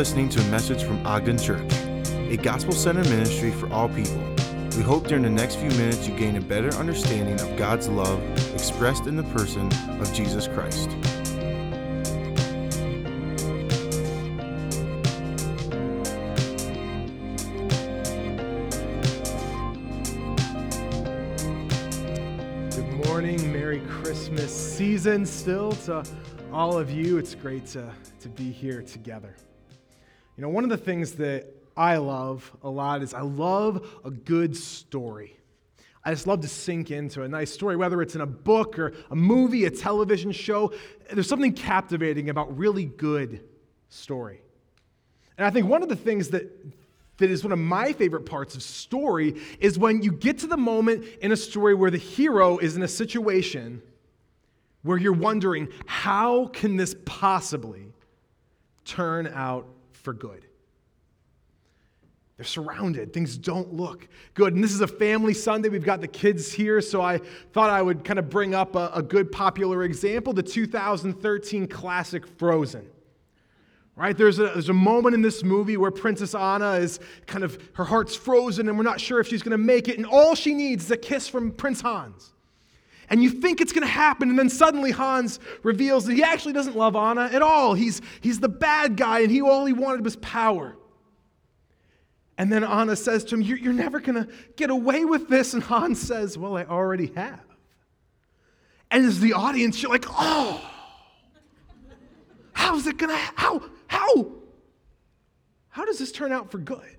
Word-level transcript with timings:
Listening 0.00 0.30
to 0.30 0.40
a 0.40 0.44
message 0.44 0.82
from 0.82 1.06
Ogden 1.06 1.36
Church, 1.36 1.70
a 2.30 2.36
gospel 2.38 2.72
centered 2.72 3.06
ministry 3.10 3.50
for 3.50 3.70
all 3.70 3.86
people. 3.86 4.16
We 4.74 4.82
hope 4.82 5.06
during 5.06 5.22
the 5.22 5.28
next 5.28 5.56
few 5.56 5.68
minutes 5.72 6.08
you 6.08 6.16
gain 6.16 6.36
a 6.36 6.40
better 6.40 6.72
understanding 6.76 7.38
of 7.38 7.54
God's 7.58 7.86
love 7.86 8.18
expressed 8.54 9.04
in 9.04 9.14
the 9.14 9.24
person 9.24 9.66
of 10.00 10.10
Jesus 10.14 10.48
Christ. 10.48 10.88
Good 22.74 23.06
morning, 23.06 23.52
Merry 23.52 23.80
Christmas 23.80 24.50
season 24.50 25.26
still 25.26 25.72
to 25.72 26.02
all 26.54 26.78
of 26.78 26.90
you. 26.90 27.18
It's 27.18 27.34
great 27.34 27.66
to, 27.66 27.92
to 28.20 28.28
be 28.30 28.50
here 28.50 28.80
together. 28.80 29.36
You 30.40 30.46
know, 30.46 30.52
one 30.52 30.64
of 30.64 30.70
the 30.70 30.78
things 30.78 31.12
that 31.16 31.54
I 31.76 31.98
love 31.98 32.50
a 32.62 32.70
lot 32.70 33.02
is 33.02 33.12
I 33.12 33.20
love 33.20 33.86
a 34.06 34.10
good 34.10 34.56
story. 34.56 35.36
I 36.02 36.12
just 36.12 36.26
love 36.26 36.40
to 36.40 36.48
sink 36.48 36.90
into 36.90 37.24
a 37.24 37.28
nice 37.28 37.52
story, 37.52 37.76
whether 37.76 38.00
it's 38.00 38.14
in 38.14 38.22
a 38.22 38.26
book 38.26 38.78
or 38.78 38.94
a 39.10 39.14
movie, 39.14 39.66
a 39.66 39.70
television 39.70 40.32
show. 40.32 40.72
There's 41.12 41.28
something 41.28 41.52
captivating 41.52 42.30
about 42.30 42.56
really 42.56 42.86
good 42.86 43.44
story. 43.90 44.40
And 45.36 45.46
I 45.46 45.50
think 45.50 45.66
one 45.66 45.82
of 45.82 45.90
the 45.90 45.96
things 45.96 46.30
that 46.30 46.50
that 47.18 47.30
is 47.30 47.44
one 47.44 47.52
of 47.52 47.58
my 47.58 47.92
favorite 47.92 48.24
parts 48.24 48.54
of 48.54 48.62
story 48.62 49.38
is 49.58 49.78
when 49.78 50.00
you 50.00 50.10
get 50.10 50.38
to 50.38 50.46
the 50.46 50.56
moment 50.56 51.04
in 51.20 51.32
a 51.32 51.36
story 51.36 51.74
where 51.74 51.90
the 51.90 51.98
hero 51.98 52.56
is 52.56 52.76
in 52.76 52.82
a 52.82 52.88
situation 52.88 53.82
where 54.84 54.96
you're 54.96 55.12
wondering, 55.12 55.68
how 55.84 56.46
can 56.46 56.78
this 56.78 56.96
possibly 57.04 57.92
turn 58.86 59.26
out 59.26 59.66
for 60.00 60.12
good? 60.12 60.46
They're 62.40 62.46
surrounded. 62.46 63.12
Things 63.12 63.36
don't 63.36 63.74
look 63.74 64.08
good. 64.32 64.54
And 64.54 64.64
this 64.64 64.72
is 64.72 64.80
a 64.80 64.86
family 64.86 65.34
Sunday. 65.34 65.68
We've 65.68 65.84
got 65.84 66.00
the 66.00 66.08
kids 66.08 66.50
here, 66.50 66.80
so 66.80 67.02
I 67.02 67.18
thought 67.52 67.68
I 67.68 67.82
would 67.82 68.02
kind 68.02 68.18
of 68.18 68.30
bring 68.30 68.54
up 68.54 68.76
a, 68.76 68.90
a 68.94 69.02
good 69.02 69.30
popular 69.30 69.82
example 69.82 70.32
the 70.32 70.42
2013 70.42 71.66
classic 71.68 72.26
Frozen. 72.26 72.88
Right? 73.94 74.16
There's 74.16 74.38
a, 74.38 74.44
there's 74.44 74.70
a 74.70 74.72
moment 74.72 75.14
in 75.14 75.20
this 75.20 75.44
movie 75.44 75.76
where 75.76 75.90
Princess 75.90 76.34
Anna 76.34 76.76
is 76.76 76.98
kind 77.26 77.44
of, 77.44 77.58
her 77.74 77.84
heart's 77.84 78.16
frozen 78.16 78.70
and 78.70 78.78
we're 78.78 78.84
not 78.84 79.02
sure 79.02 79.20
if 79.20 79.28
she's 79.28 79.42
going 79.42 79.50
to 79.50 79.58
make 79.58 79.88
it. 79.88 79.98
And 79.98 80.06
all 80.06 80.34
she 80.34 80.54
needs 80.54 80.86
is 80.86 80.90
a 80.90 80.96
kiss 80.96 81.28
from 81.28 81.52
Prince 81.52 81.82
Hans. 81.82 82.32
And 83.10 83.20
you 83.20 83.28
think 83.28 83.60
it's 83.60 83.72
going 83.72 83.86
to 83.86 83.92
happen. 83.92 84.30
And 84.30 84.38
then 84.38 84.48
suddenly 84.48 84.92
Hans 84.92 85.40
reveals 85.64 86.06
that 86.06 86.14
he 86.14 86.22
actually 86.22 86.52
doesn't 86.52 86.76
love 86.76 86.94
Anna 86.94 87.28
at 87.32 87.42
all. 87.42 87.74
He's, 87.74 88.00
he's 88.20 88.38
the 88.38 88.48
bad 88.48 88.96
guy 88.96 89.20
and 89.20 89.30
he, 89.30 89.42
all 89.42 89.66
he 89.66 89.72
wanted 89.72 90.04
was 90.04 90.14
power. 90.16 90.76
And 92.38 92.50
then 92.50 92.62
Anna 92.62 92.94
says 92.94 93.24
to 93.24 93.34
him, 93.34 93.42
You're, 93.42 93.58
you're 93.58 93.72
never 93.72 94.00
going 94.00 94.24
to 94.24 94.32
get 94.56 94.70
away 94.70 95.04
with 95.04 95.28
this. 95.28 95.52
And 95.54 95.62
Hans 95.62 96.00
says, 96.00 96.38
Well, 96.38 96.56
I 96.56 96.64
already 96.64 97.12
have. 97.16 97.44
And 98.92 99.04
as 99.04 99.20
the 99.20 99.32
audience, 99.32 99.82
you're 99.82 99.90
like, 99.90 100.06
Oh, 100.08 100.64
how's 102.52 102.86
it 102.86 102.96
going 102.96 103.10
to, 103.10 103.16
how? 103.34 103.62
How? 103.88 104.32
How 105.68 105.84
does 105.84 105.98
this 105.98 106.12
turn 106.12 106.32
out 106.32 106.50
for 106.50 106.58
good? 106.58 106.96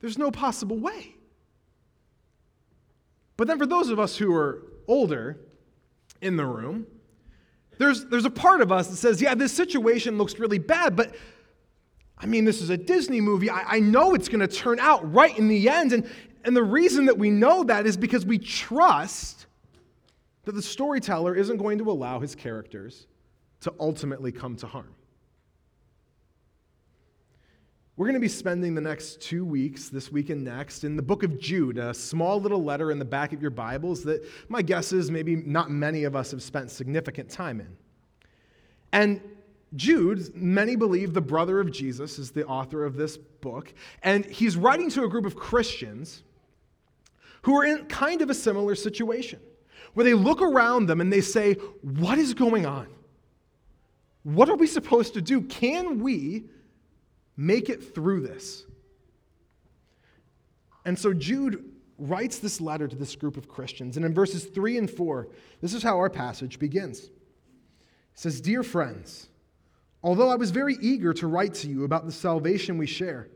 There's 0.00 0.18
no 0.18 0.30
possible 0.30 0.78
way. 0.78 1.14
But 3.40 3.46
then, 3.46 3.56
for 3.56 3.64
those 3.64 3.88
of 3.88 3.98
us 3.98 4.18
who 4.18 4.34
are 4.34 4.66
older 4.86 5.38
in 6.20 6.36
the 6.36 6.44
room, 6.44 6.86
there's, 7.78 8.04
there's 8.04 8.26
a 8.26 8.30
part 8.30 8.60
of 8.60 8.70
us 8.70 8.88
that 8.88 8.96
says, 8.96 9.22
yeah, 9.22 9.34
this 9.34 9.50
situation 9.50 10.18
looks 10.18 10.38
really 10.38 10.58
bad, 10.58 10.94
but 10.94 11.14
I 12.18 12.26
mean, 12.26 12.44
this 12.44 12.60
is 12.60 12.68
a 12.68 12.76
Disney 12.76 13.18
movie. 13.18 13.48
I, 13.48 13.62
I 13.76 13.80
know 13.80 14.12
it's 14.12 14.28
going 14.28 14.46
to 14.46 14.46
turn 14.46 14.78
out 14.78 15.10
right 15.10 15.38
in 15.38 15.48
the 15.48 15.70
end. 15.70 15.94
And, 15.94 16.10
and 16.44 16.54
the 16.54 16.62
reason 16.62 17.06
that 17.06 17.16
we 17.16 17.30
know 17.30 17.64
that 17.64 17.86
is 17.86 17.96
because 17.96 18.26
we 18.26 18.38
trust 18.38 19.46
that 20.44 20.52
the 20.52 20.60
storyteller 20.60 21.34
isn't 21.34 21.56
going 21.56 21.78
to 21.78 21.90
allow 21.90 22.20
his 22.20 22.34
characters 22.34 23.06
to 23.62 23.72
ultimately 23.80 24.32
come 24.32 24.54
to 24.56 24.66
harm. 24.66 24.94
We're 28.00 28.06
going 28.06 28.14
to 28.14 28.20
be 28.20 28.28
spending 28.28 28.74
the 28.74 28.80
next 28.80 29.20
two 29.20 29.44
weeks, 29.44 29.90
this 29.90 30.10
week 30.10 30.30
and 30.30 30.42
next, 30.42 30.84
in 30.84 30.96
the 30.96 31.02
book 31.02 31.22
of 31.22 31.38
Jude, 31.38 31.76
a 31.76 31.92
small 31.92 32.40
little 32.40 32.64
letter 32.64 32.90
in 32.90 32.98
the 32.98 33.04
back 33.04 33.34
of 33.34 33.42
your 33.42 33.50
Bibles 33.50 34.02
that 34.04 34.26
my 34.48 34.62
guess 34.62 34.94
is 34.94 35.10
maybe 35.10 35.36
not 35.36 35.70
many 35.70 36.04
of 36.04 36.16
us 36.16 36.30
have 36.30 36.42
spent 36.42 36.70
significant 36.70 37.28
time 37.28 37.60
in. 37.60 37.76
And 38.90 39.20
Jude, 39.76 40.34
many 40.34 40.76
believe 40.76 41.12
the 41.12 41.20
brother 41.20 41.60
of 41.60 41.70
Jesus, 41.70 42.18
is 42.18 42.30
the 42.30 42.46
author 42.46 42.86
of 42.86 42.96
this 42.96 43.18
book, 43.18 43.70
and 44.02 44.24
he's 44.24 44.56
writing 44.56 44.88
to 44.92 45.04
a 45.04 45.08
group 45.10 45.26
of 45.26 45.36
Christians 45.36 46.22
who 47.42 47.54
are 47.54 47.66
in 47.66 47.84
kind 47.84 48.22
of 48.22 48.30
a 48.30 48.34
similar 48.34 48.76
situation, 48.76 49.40
where 49.92 50.04
they 50.04 50.14
look 50.14 50.40
around 50.40 50.86
them 50.86 51.02
and 51.02 51.12
they 51.12 51.20
say, 51.20 51.52
What 51.82 52.16
is 52.16 52.32
going 52.32 52.64
on? 52.64 52.86
What 54.22 54.48
are 54.48 54.56
we 54.56 54.68
supposed 54.68 55.12
to 55.12 55.20
do? 55.20 55.42
Can 55.42 56.00
we 56.00 56.44
make 57.40 57.70
it 57.70 57.94
through 57.94 58.20
this? 58.20 58.64
And 60.84 60.98
so 60.98 61.12
Jude 61.12 61.64
writes 61.98 62.38
this 62.38 62.60
letter 62.60 62.88
to 62.88 62.96
this 62.96 63.16
group 63.16 63.36
of 63.36 63.48
Christians. 63.48 63.96
And 63.96 64.06
in 64.06 64.14
verses 64.14 64.44
3 64.44 64.78
and 64.78 64.90
4, 64.90 65.28
this 65.60 65.74
is 65.74 65.82
how 65.82 65.96
our 65.98 66.10
passage 66.10 66.58
begins. 66.58 67.04
It 67.04 67.10
says, 68.14 68.40
Dear 68.40 68.62
friends, 68.62 69.28
although 70.02 70.30
I 70.30 70.36
was 70.36 70.50
very 70.50 70.76
eager 70.80 71.12
to 71.14 71.26
write 71.26 71.54
to 71.54 71.68
you 71.68 71.84
about 71.84 72.06
the 72.06 72.12
salvation 72.12 72.78
we 72.78 72.86
share, 72.86 73.28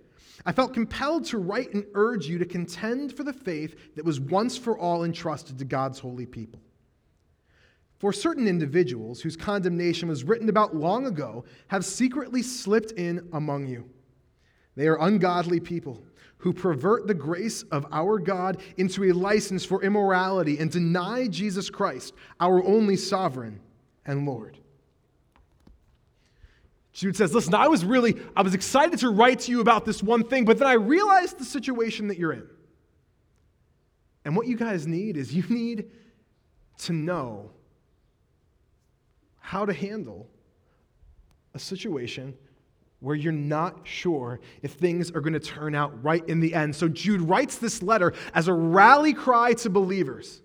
I 0.46 0.52
felt 0.52 0.74
compelled 0.74 1.24
to 1.26 1.38
write 1.38 1.72
and 1.72 1.84
urge 1.94 2.26
you 2.26 2.38
to 2.38 2.44
contend 2.44 3.16
for 3.16 3.22
the 3.22 3.32
faith 3.32 3.94
that 3.96 4.04
was 4.04 4.20
once 4.20 4.58
for 4.58 4.78
all 4.78 5.04
entrusted 5.04 5.58
to 5.58 5.64
God's 5.64 5.98
holy 5.98 6.26
people. 6.26 6.60
For 7.98 8.12
certain 8.12 8.48
individuals 8.48 9.20
whose 9.22 9.36
condemnation 9.36 10.08
was 10.08 10.24
written 10.24 10.48
about 10.48 10.76
long 10.76 11.06
ago 11.06 11.44
have 11.68 11.84
secretly 11.84 12.42
slipped 12.42 12.92
in 12.92 13.28
among 13.32 13.66
you. 13.66 13.88
They 14.76 14.88
are 14.88 15.00
ungodly 15.00 15.60
people 15.60 16.02
who 16.38 16.52
pervert 16.52 17.06
the 17.06 17.14
grace 17.14 17.62
of 17.64 17.86
our 17.90 18.18
God 18.18 18.60
into 18.76 19.04
a 19.04 19.12
license 19.12 19.64
for 19.64 19.82
immorality 19.82 20.58
and 20.58 20.70
deny 20.70 21.26
Jesus 21.26 21.70
Christ, 21.70 22.12
our 22.38 22.62
only 22.62 22.96
sovereign 22.96 23.60
and 24.04 24.26
Lord. 24.26 24.58
Jude 26.92 27.16
says, 27.16 27.34
Listen, 27.34 27.54
I 27.54 27.68
was 27.68 27.84
really, 27.84 28.16
I 28.36 28.42
was 28.42 28.54
excited 28.54 29.00
to 29.00 29.10
write 29.10 29.40
to 29.40 29.50
you 29.50 29.60
about 29.60 29.84
this 29.84 30.02
one 30.02 30.22
thing, 30.22 30.44
but 30.44 30.58
then 30.58 30.68
I 30.68 30.74
realized 30.74 31.38
the 31.38 31.44
situation 31.44 32.08
that 32.08 32.18
you're 32.18 32.32
in. 32.32 32.46
And 34.24 34.36
what 34.36 34.46
you 34.46 34.56
guys 34.56 34.86
need 34.86 35.16
is 35.16 35.34
you 35.34 35.44
need 35.48 35.90
to 36.78 36.92
know 36.92 37.50
how 39.40 39.64
to 39.64 39.72
handle 39.72 40.28
a 41.54 41.58
situation 41.58 42.34
where 43.04 43.14
you're 43.14 43.32
not 43.32 43.80
sure 43.84 44.40
if 44.62 44.72
things 44.72 45.10
are 45.10 45.20
going 45.20 45.34
to 45.34 45.40
turn 45.40 45.74
out 45.74 46.02
right 46.02 46.26
in 46.26 46.40
the 46.40 46.54
end. 46.54 46.74
So 46.74 46.88
Jude 46.88 47.20
writes 47.20 47.58
this 47.58 47.82
letter 47.82 48.14
as 48.32 48.48
a 48.48 48.52
rally 48.54 49.12
cry 49.12 49.52
to 49.54 49.68
believers. 49.68 50.40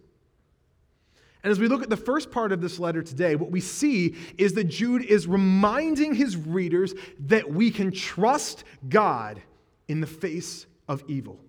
And 1.42 1.52
as 1.52 1.60
we 1.60 1.70
look 1.70 1.82
at 1.82 1.90
the 1.90 1.96
first 1.96 2.32
part 2.32 2.52
of 2.52 2.60
this 2.60 2.80
letter 2.80 3.02
today, 3.02 3.38
what 3.38 3.50
we 3.50 3.62
see 3.62 4.16
is 4.38 4.54
that 4.56 4.66
Jude 4.66 5.04
is 5.04 5.26
reminding 5.26 6.14
his 6.14 6.36
readers 6.36 6.94
that 7.28 7.50
we 7.50 7.72
can 7.72 7.92
trust 7.92 8.66
God 8.90 9.42
in 9.88 10.02
the 10.02 10.08
face 10.08 10.66
of 10.90 11.02
evil. 11.08 11.40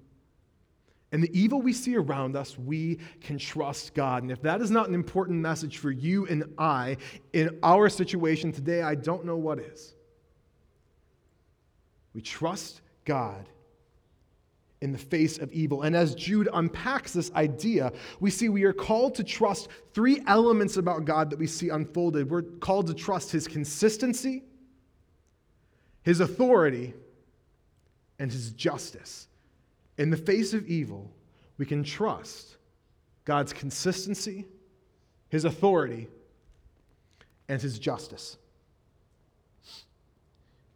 And 1.10 1.24
the 1.24 1.38
evil 1.38 1.60
we 1.60 1.72
see 1.72 1.96
around 1.96 2.36
us, 2.36 2.56
we 2.56 3.00
can 3.20 3.36
trust 3.36 3.94
God. 3.94 4.22
And 4.22 4.30
if 4.30 4.40
that 4.42 4.60
is 4.60 4.70
not 4.70 4.88
an 4.88 4.94
important 4.94 5.40
message 5.40 5.78
for 5.78 5.90
you 5.90 6.24
and 6.28 6.44
I 6.56 6.98
in 7.32 7.58
our 7.64 7.88
situation 7.88 8.52
today, 8.52 8.82
I 8.82 8.94
don't 8.94 9.24
know 9.24 9.36
what 9.36 9.58
is. 9.58 9.96
We 12.14 12.20
trust 12.20 12.80
God 13.04 13.48
in 14.80 14.92
the 14.92 14.98
face 14.98 15.38
of 15.38 15.52
evil. 15.52 15.82
And 15.82 15.94
as 15.94 16.14
Jude 16.14 16.48
unpacks 16.52 17.12
this 17.12 17.30
idea, 17.32 17.92
we 18.18 18.30
see 18.30 18.48
we 18.48 18.64
are 18.64 18.72
called 18.72 19.14
to 19.16 19.24
trust 19.24 19.68
three 19.92 20.22
elements 20.26 20.76
about 20.76 21.04
God 21.04 21.30
that 21.30 21.38
we 21.38 21.46
see 21.46 21.68
unfolded. 21.68 22.30
We're 22.30 22.42
called 22.42 22.86
to 22.86 22.94
trust 22.94 23.30
his 23.30 23.46
consistency, 23.46 24.42
his 26.02 26.20
authority, 26.20 26.94
and 28.18 28.32
his 28.32 28.50
justice. 28.52 29.28
In 29.98 30.08
the 30.10 30.16
face 30.16 30.54
of 30.54 30.66
evil, 30.66 31.10
we 31.58 31.66
can 31.66 31.84
trust 31.84 32.56
God's 33.26 33.52
consistency, 33.52 34.46
his 35.28 35.44
authority, 35.44 36.08
and 37.48 37.60
his 37.60 37.78
justice. 37.78 38.38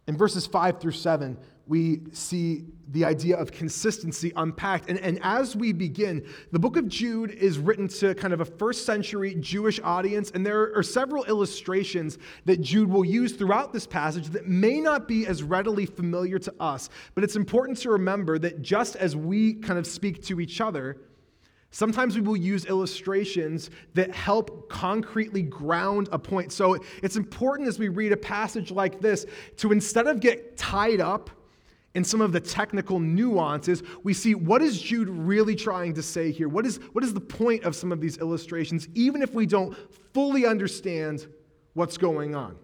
In 0.07 0.17
verses 0.17 0.47
5 0.47 0.81
through 0.81 0.93
7, 0.93 1.39
we 1.67 2.03
see 2.13 2.67
the 2.91 3.07
idea 3.07 3.37
of 3.37 3.51
consistency 3.51 4.33
unpacked. 4.37 4.91
And, 4.91 4.99
and 4.99 5.19
as 5.23 5.57
we 5.57 5.73
begin, 5.73 6.27
the 6.53 6.59
book 6.59 6.77
of 6.77 6.89
Jude 6.89 7.31
is 7.31 7.59
written 7.59 7.89
to 7.89 8.15
kind 8.15 8.35
of 8.35 8.41
a 8.43 8.45
first 8.45 8.85
century 8.85 9.35
Jewish 9.37 9.81
audience, 9.83 10.31
and 10.33 10.45
there 10.45 10.77
are 10.77 10.83
several 10.83 11.25
illustrations 11.25 12.19
that 12.45 12.61
Jude 12.61 12.91
will 12.91 13.05
use 13.05 13.33
throughout 13.33 13.73
this 13.73 13.87
passage 13.87 14.29
that 14.29 14.47
may 14.47 14.79
not 14.79 15.09
be 15.09 15.27
as 15.27 15.43
readily 15.43 15.87
familiar 15.87 16.39
to 16.39 16.55
us. 16.61 16.91
But 17.15 17.25
it's 17.25 17.37
important 17.37 17.79
to 17.79 17.91
remember 17.91 18.39
that 18.41 18.61
just 18.61 18.97
as 18.97 19.17
we 19.17 19.55
kind 19.55 19.79
of 19.79 19.87
speak 19.87 20.23
to 20.25 20.41
each 20.41 20.61
other, 20.61 20.99
Sometimes 21.75 22.15
we 22.15 22.21
will 22.21 22.37
use 22.37 22.67
illustrations 22.67 23.69
that 23.95 24.15
help 24.15 24.69
concretely 24.69 25.43
ground 25.43 26.09
a 26.13 26.19
point. 26.21 26.53
So 26.53 26.79
it's 27.03 27.17
important 27.17 27.69
as 27.69 27.81
we 27.81 27.89
read 27.89 28.13
a 28.13 28.17
passage 28.17 28.71
like 28.71 29.01
this 29.01 29.27
to 29.57 29.73
instead 29.73 30.07
of 30.07 30.21
get 30.21 30.57
tied 30.57 31.01
up 31.01 31.31
in 31.97 32.05
some 32.05 32.21
of 32.21 32.31
the 32.31 32.39
technical 32.39 33.01
nuances, 33.01 33.83
we 34.05 34.15
see 34.15 34.37
what 34.37 34.63
is 34.63 34.81
Jude 34.81 35.09
really 35.09 35.57
trying 35.57 35.95
to 35.95 36.03
say 36.03 36.31
here? 36.31 36.49
What 36.49 36.65
is, 36.65 36.77
what 36.93 37.03
is 37.03 37.13
the 37.13 37.21
point 37.21 37.65
of 37.65 37.75
some 37.75 37.91
of 37.91 38.01
these 38.01 38.19
illustrations, 38.19 38.87
even 38.95 39.21
if 39.21 39.35
we 39.35 39.45
don't 39.45 39.77
fully 40.15 40.47
understand 40.47 41.27
what's 41.73 41.99
going 41.99 42.37
on? 42.37 42.55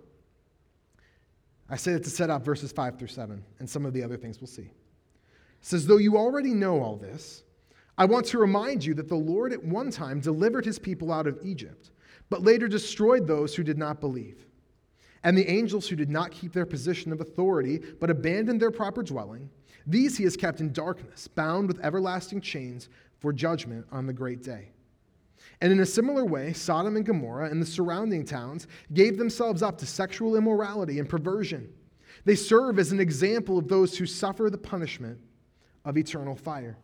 I 1.69 1.75
say 1.75 1.95
it 1.95 2.05
to 2.05 2.11
set 2.11 2.31
up 2.31 2.45
verses 2.45 2.71
5 2.71 2.97
through 2.97 3.09
7 3.09 3.43
and 3.59 3.69
some 3.69 3.85
of 3.85 3.93
the 3.93 4.05
other 4.05 4.17
things 4.17 4.41
we'll 4.41 4.47
see. 4.47 4.63
It 4.63 4.71
says, 5.63 5.85
Though 5.85 5.97
you 5.99 6.17
already 6.17 6.55
know 6.55 6.81
all 6.81 6.95
this, 6.95 7.43
I 8.01 8.07
want 8.07 8.25
to 8.29 8.39
remind 8.39 8.83
you 8.83 8.95
that 8.95 9.09
the 9.09 9.15
Lord 9.15 9.53
at 9.53 9.63
one 9.63 9.91
time 9.91 10.21
delivered 10.21 10.65
his 10.65 10.79
people 10.79 11.13
out 11.13 11.27
of 11.27 11.39
Egypt, 11.45 11.91
but 12.31 12.43
later 12.43 12.67
destroyed 12.67 13.27
those 13.27 13.55
who 13.55 13.63
did 13.63 13.77
not 13.77 14.01
believe. 14.01 14.47
And 15.23 15.37
the 15.37 15.51
angels 15.51 15.87
who 15.87 15.97
did 15.97 16.09
not 16.09 16.31
keep 16.31 16.55
their 16.55 16.65
position 16.65 17.13
of 17.13 17.21
authority, 17.21 17.79
but 18.01 18.09
abandoned 18.09 18.59
their 18.59 18.71
proper 18.71 19.03
dwelling, 19.03 19.51
these 19.87 20.17
he 20.17 20.25
has 20.25 20.35
kept 20.35 20.61
in 20.61 20.73
darkness, 20.73 21.29
bound 21.29 21.69
with 21.69 21.79
everlasting 21.85 22.41
chains 22.41 22.89
for 23.19 23.35
judgment 23.35 23.85
on 23.93 24.07
the 24.07 24.15
great 24.15 24.43
day. 24.43 24.71
And 25.61 25.71
in 25.71 25.81
a 25.81 25.87
similar 25.87 26.25
way, 26.25 26.55
Sodom 26.55 26.97
and 26.97 27.05
Gomorrah 27.05 27.51
and 27.51 27.61
the 27.61 27.67
surrounding 27.67 28.25
towns 28.25 28.67
gave 28.95 29.19
themselves 29.19 29.63
up 29.63 29.77
to 29.77 29.85
sexual 29.85 30.37
immorality 30.37 31.01
and 31.01 31.07
perversion. 31.07 31.71
They 32.25 32.35
serve 32.35 32.79
as 32.79 32.93
an 32.93 33.01
example 33.01 33.59
of 33.59 33.69
those 33.69 33.99
who 33.99 34.07
suffer 34.07 34.49
the 34.49 34.57
punishment 34.57 35.19
of 35.85 35.99
eternal 35.99 36.35
fire. 36.35 36.79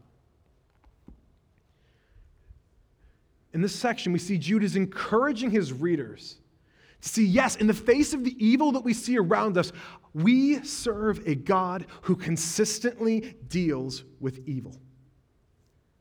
In 3.57 3.63
this 3.63 3.75
section, 3.75 4.13
we 4.13 4.19
see 4.19 4.37
Jude 4.37 4.63
is 4.63 4.77
encouraging 4.77 5.51
his 5.51 5.73
readers 5.73 6.37
to 7.01 7.09
see, 7.09 7.25
yes, 7.25 7.57
in 7.57 7.67
the 7.67 7.73
face 7.73 8.13
of 8.13 8.23
the 8.23 8.37
evil 8.39 8.73
that 8.73 8.85
we 8.85 8.93
see 8.93 9.17
around 9.17 9.57
us, 9.57 9.73
we 10.13 10.63
serve 10.63 11.27
a 11.27 11.35
God 11.35 11.87
who 12.03 12.17
consistently 12.17 13.35
deals 13.49 14.05
with 14.21 14.47
evil. 14.47 14.77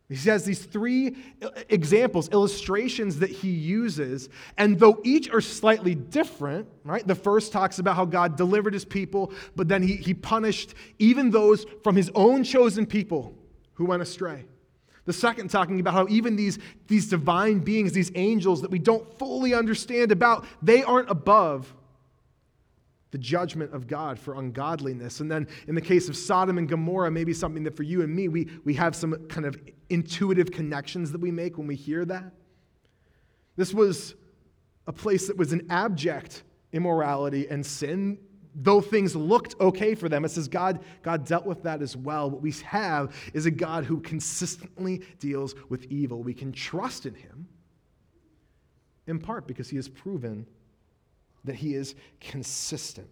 He 0.10 0.18
has 0.30 0.44
these 0.44 0.66
three 0.66 1.16
uh, 1.42 1.52
examples, 1.70 2.28
illustrations 2.28 3.20
that 3.20 3.30
he 3.30 3.52
uses, 3.52 4.28
and 4.58 4.78
though 4.78 5.00
each 5.06 5.30
are 5.30 5.40
slightly 5.40 5.96
different, 5.96 6.68
right? 6.84 7.08
The 7.08 7.16
first 7.16 7.54
talks 7.54 7.80
about 7.80 7.96
how 7.96 8.04
God 8.04 8.36
delivered 8.36 8.74
his 8.74 8.84
people, 8.84 9.32
but 9.56 9.70
then 9.70 9.82
he, 9.82 9.96
he 9.96 10.14
punished 10.14 10.74
even 11.00 11.32
those 11.32 11.66
from 11.86 11.96
his 11.96 12.12
own 12.16 12.44
chosen 12.44 12.86
people 12.86 13.34
who 13.76 13.86
went 13.86 14.02
astray. 14.02 14.44
The 15.06 15.14
second, 15.14 15.50
talking 15.50 15.80
about 15.80 15.94
how 15.94 16.08
even 16.10 16.36
these, 16.36 16.58
these 16.88 17.08
divine 17.08 17.60
beings, 17.60 17.94
these 17.94 18.12
angels 18.16 18.62
that 18.62 18.72
we 18.72 18.80
don't 18.80 19.08
fully 19.20 19.54
understand 19.54 20.12
about, 20.12 20.46
they 20.62 20.84
aren't 20.84 21.10
above 21.10 21.74
the 23.12 23.20
judgment 23.20 23.74
of 23.74 23.88
God 23.88 24.20
for 24.20 24.36
ungodliness. 24.36 25.20
And 25.20 25.32
then 25.32 25.48
in 25.68 25.76
the 25.76 25.82
case 25.82 26.10
of 26.10 26.18
Sodom 26.18 26.58
and 26.58 26.68
Gomorrah, 26.68 27.12
maybe 27.12 27.34
something 27.34 27.64
that 27.64 27.78
for 27.78 27.84
you 27.84 28.02
and 28.02 28.14
me, 28.14 28.28
we, 28.28 28.50
we 28.66 28.74
have 28.74 28.96
some 28.96 29.28
kind 29.28 29.46
of 29.46 29.58
intuitive 29.90 30.52
connections 30.52 31.12
that 31.12 31.22
we 31.22 31.32
make 31.32 31.58
when 31.58 31.68
we 31.68 31.76
hear 31.76 32.04
that. 32.04 32.32
This 33.56 33.74
was 33.74 34.16
a 34.88 34.92
place 34.92 35.28
that 35.28 35.38
was 35.38 35.54
an 35.54 35.68
abject 35.70 36.44
immorality 36.74 37.48
and 37.48 37.66
sin 37.66 38.18
though 38.56 38.80
things 38.80 39.16
looked 39.16 39.60
okay 39.60 39.96
for 39.96 40.08
them, 40.08 40.24
it 40.24 40.30
says 40.30 40.48
God, 40.48 40.80
God 41.04 41.26
dealt 41.26 41.46
with 41.46 41.64
that 41.64 41.82
as 41.82 41.98
well. 41.98 42.30
What 42.30 42.42
we 42.42 42.52
have 42.52 43.14
is 43.34 43.46
a 43.46 43.52
God 43.52 43.84
who 43.84 44.00
consistently 44.00 45.04
deals 45.20 45.56
with 45.70 45.84
evil. 45.86 46.24
We 46.24 46.34
can 46.34 46.54
trust 46.54 47.06
in 47.06 47.14
him, 47.14 47.48
in 49.08 49.20
part 49.20 49.46
because 49.46 49.70
he 49.70 49.76
has 49.76 49.90
proven 49.90 50.48
that 51.44 51.56
he 51.56 51.76
is 51.76 51.96
consistent. 52.22 53.10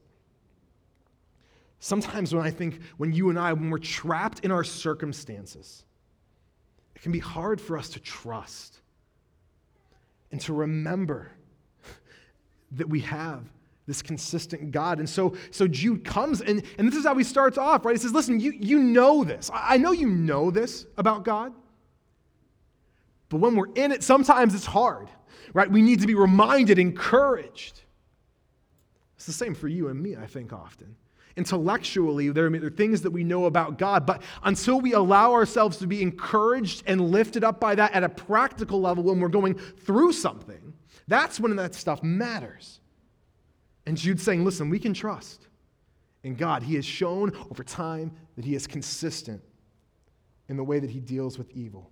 Sometimes 1.80 2.34
when 2.34 2.46
I 2.46 2.50
think, 2.50 2.80
when 2.96 3.12
you 3.12 3.30
and 3.30 3.38
I, 3.38 3.51
when 3.51 3.69
we're 3.69 3.78
trapped 3.78 4.39
in 4.39 4.51
our 4.51 4.63
circumstances, 4.63 5.84
it 6.96 7.01
can 7.01 7.12
be 7.12 7.19
hard 7.19 7.60
for 7.60 7.78
us 7.78 7.89
to 7.89 8.00
trust 8.00 8.80
and 10.31 10.39
to 10.42 10.54
remember 10.54 11.31
that 12.72 12.88
we 12.88 13.01
have 13.01 13.44
this 13.85 14.01
consistent 14.01 14.71
God. 14.71 15.00
And 15.00 15.09
so, 15.09 15.35
so 15.51 15.68
Jude 15.68 16.06
comes, 16.06 16.41
and, 16.41 16.63
and 16.77 16.88
this 16.88 16.95
is 16.95 17.06
how 17.06 17.15
he 17.15 17.24
starts 17.24 17.57
off, 17.57 17.85
right? 17.85 17.95
He 17.95 18.01
says, 18.01 18.13
Listen, 18.13 18.39
you, 18.39 18.53
you 18.57 18.80
know 18.80 19.24
this. 19.24 19.51
I 19.53 19.77
know 19.77 19.91
you 19.91 20.07
know 20.07 20.51
this 20.51 20.85
about 20.97 21.25
God. 21.25 21.53
But 23.30 23.38
when 23.38 23.56
we're 23.56 23.74
in 23.74 23.91
it, 23.91 24.03
sometimes 24.03 24.53
it's 24.53 24.65
hard, 24.65 25.09
right? 25.53 25.69
We 25.69 25.81
need 25.81 26.01
to 26.01 26.07
be 26.07 26.15
reminded, 26.15 26.77
encouraged. 26.80 27.81
It's 29.15 29.25
the 29.25 29.33
same 29.33 29.56
for 29.56 29.68
you 29.68 29.88
and 29.88 30.01
me, 30.01 30.15
I 30.15 30.27
think, 30.27 30.53
often. 30.53 30.95
Intellectually, 31.36 32.29
there 32.29 32.45
are 32.45 32.69
things 32.69 33.01
that 33.01 33.09
we 33.09 33.24
know 33.24 33.45
about 33.45 33.79
God, 33.79 34.06
but 34.06 34.21
until 34.44 34.79
we 34.79 34.94
allow 34.94 35.33
ourselves 35.33 35.77
to 35.77 35.88
be 35.88 36.03
encouraged 36.03 36.83
and 36.86 37.09
lifted 37.09 37.44
up 37.44 37.59
by 37.59 37.74
that 37.74 37.91
at 37.94 38.03
a 38.03 38.09
practical 38.09 38.79
level 38.79 39.03
when 39.03 39.19
we're 39.19 39.29
going 39.29 39.56
through 39.56 40.13
something, 40.13 40.74
that's 41.07 41.39
when 41.39 41.56
that 41.56 41.74
stuff 41.74 42.03
matters. 42.03 42.81
And 43.85 43.97
Jude's 43.97 44.24
saying, 44.24 44.45
listen, 44.45 44.69
we 44.69 44.80
can 44.80 44.94
trust 44.94 45.47
in 46.24 46.36
God. 46.36 46.63
He 46.63 46.75
has 46.75 46.86
shown 46.86 47.36
over 47.51 47.63
time 47.63 48.12
that 48.36 48.46
He 48.46 48.55
is 48.55 48.65
consistent 48.65 49.41
in 50.48 50.58
the 50.58 50.63
way 50.63 50.79
that 50.79 50.89
He 50.89 51.00
deals 51.00 51.38
with 51.38 51.50
evil. 51.51 51.91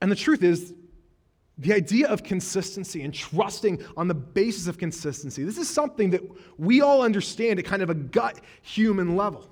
And 0.00 0.10
the 0.10 0.16
truth 0.16 0.42
is, 0.42 0.74
the 1.58 1.74
idea 1.74 2.08
of 2.08 2.22
consistency 2.22 3.02
and 3.02 3.12
trusting 3.12 3.84
on 3.96 4.08
the 4.08 4.14
basis 4.14 4.66
of 4.66 4.78
consistency, 4.78 5.44
this 5.44 5.58
is 5.58 5.68
something 5.68 6.10
that 6.10 6.22
we 6.58 6.80
all 6.80 7.02
understand 7.02 7.58
at 7.58 7.66
kind 7.66 7.82
of 7.82 7.90
a 7.90 7.94
gut 7.94 8.40
human 8.62 9.14
level 9.14 9.46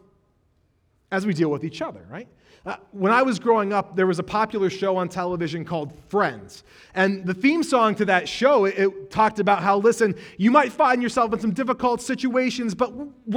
as 1.11 1.27
we 1.27 1.33
deal 1.33 1.51
with 1.51 1.65
each 1.65 1.81
other, 1.83 2.07
right? 2.11 2.29
Uh, 2.67 2.77
when 2.91 3.13
I 3.13 3.23
was 3.23 3.39
growing 3.39 3.73
up, 3.73 3.97
there 3.97 4.07
was 4.07 4.19
a 4.19 4.23
popular 4.23 4.69
show 4.69 4.97
on 4.97 5.09
television 5.09 5.65
called 5.65 5.93
Friends. 6.09 6.65
And 6.95 7.25
the 7.25 7.33
theme 7.33 7.63
song 7.63 7.95
to 7.95 8.05
that 8.07 8.29
show, 8.29 8.67
it, 8.67 8.79
it 8.79 9.11
talked 9.11 9.39
about 9.39 9.63
how, 9.63 9.79
listen, 9.79 10.15
you 10.37 10.51
might 10.51 10.73
find 10.73 11.03
yourself 11.03 11.33
in 11.33 11.41
some 11.41 11.53
difficult 11.53 12.03
situations, 12.03 12.75
but 12.75 12.93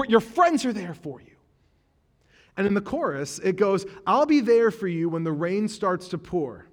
your 0.10 0.20
friends 0.20 0.66
are 0.66 0.74
there 0.74 0.94
for 0.94 1.22
you. 1.22 1.28
And 2.58 2.68
in 2.68 2.74
the 2.74 2.82
chorus, 2.82 3.40
it 3.40 3.56
goes, 3.56 3.86
I'll 4.06 4.25
be 4.25 4.42
there 4.42 4.72
for 4.72 4.88
you 4.88 5.08
when 5.08 5.24
the 5.24 5.32
rain 5.32 5.68
starts 5.68 6.10
to 6.10 6.18
pour. 6.18 6.68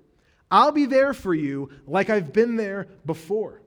I'll 0.51 0.73
be 0.73 0.87
there 0.87 1.15
for 1.15 1.35
you 1.35 1.71
like 1.87 2.11
I've 2.11 2.33
been 2.33 2.57
there 2.57 2.89
before. 3.07 3.63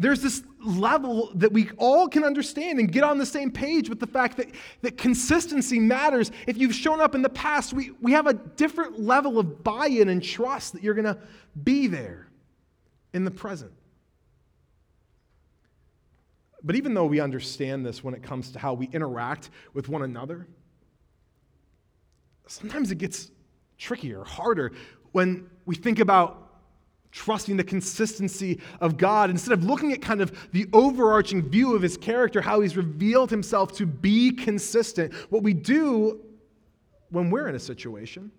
There's 0.00 0.22
this 0.22 0.42
level 0.64 1.30
that 1.34 1.52
we 1.52 1.68
all 1.76 2.08
can 2.08 2.24
understand 2.24 2.78
and 2.80 2.90
get 2.90 3.04
on 3.04 3.18
the 3.18 3.26
same 3.26 3.50
page 3.50 3.90
with 3.90 4.00
the 4.00 4.06
fact 4.06 4.38
that, 4.38 4.48
that 4.80 4.96
consistency 4.96 5.78
matters. 5.78 6.32
If 6.46 6.56
you've 6.56 6.74
shown 6.74 7.02
up 7.02 7.14
in 7.14 7.20
the 7.20 7.28
past, 7.28 7.74
we, 7.74 7.90
we 8.00 8.12
have 8.12 8.26
a 8.26 8.32
different 8.32 8.98
level 8.98 9.38
of 9.38 9.62
buy 9.62 9.88
in 9.88 10.08
and 10.08 10.24
trust 10.24 10.72
that 10.72 10.82
you're 10.82 10.94
going 10.94 11.04
to 11.04 11.18
be 11.62 11.86
there 11.86 12.28
in 13.12 13.24
the 13.24 13.30
present. 13.30 13.72
But 16.62 16.76
even 16.76 16.94
though 16.94 17.04
we 17.04 17.20
understand 17.20 17.84
this 17.84 18.02
when 18.02 18.14
it 18.14 18.22
comes 18.22 18.52
to 18.52 18.58
how 18.58 18.72
we 18.72 18.88
interact 18.94 19.50
with 19.74 19.90
one 19.90 20.00
another, 20.00 20.48
sometimes 22.46 22.90
it 22.90 22.96
gets 22.96 23.30
trickier, 23.76 24.24
harder 24.24 24.72
when 25.12 25.50
we 25.66 25.74
think 25.74 25.98
about 25.98 26.39
trusting 27.12 27.56
the 27.56 27.64
consistency 27.64 28.60
of 28.80 28.96
God 28.96 29.30
instead 29.30 29.52
of 29.52 29.64
looking 29.64 29.92
at 29.92 30.00
kind 30.00 30.20
of 30.20 30.50
the 30.52 30.66
overarching 30.72 31.42
view 31.42 31.74
of 31.74 31.82
his 31.82 31.96
character, 31.96 32.40
how 32.40 32.60
he's 32.60 32.76
revealed 32.76 33.30
himself 33.30 33.72
to 33.72 33.86
be 33.86 34.30
consistent. 34.30 35.12
What 35.30 35.42
we 35.42 35.52
do 35.52 36.20
when 37.10 37.30
we're 37.30 37.48
in 37.48 37.54
a 37.54 37.60
situation 37.60 38.30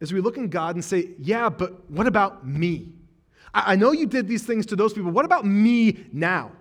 is 0.00 0.12
we 0.12 0.20
look 0.20 0.36
in 0.36 0.48
God 0.48 0.74
and 0.74 0.84
say, 0.84 1.10
Yeah, 1.18 1.48
but 1.48 1.88
what 1.90 2.06
about 2.06 2.46
me? 2.46 2.92
I, 3.54 3.76
know 3.76 3.92
you 3.92 4.06
did 4.06 4.28
these 4.28 4.44
things 4.44 4.64
to 4.66 4.76
those 4.76 4.94
people. 4.94 5.10
What 5.10 5.26
about 5.26 5.44
me 5.44 6.06
now? 6.10 6.52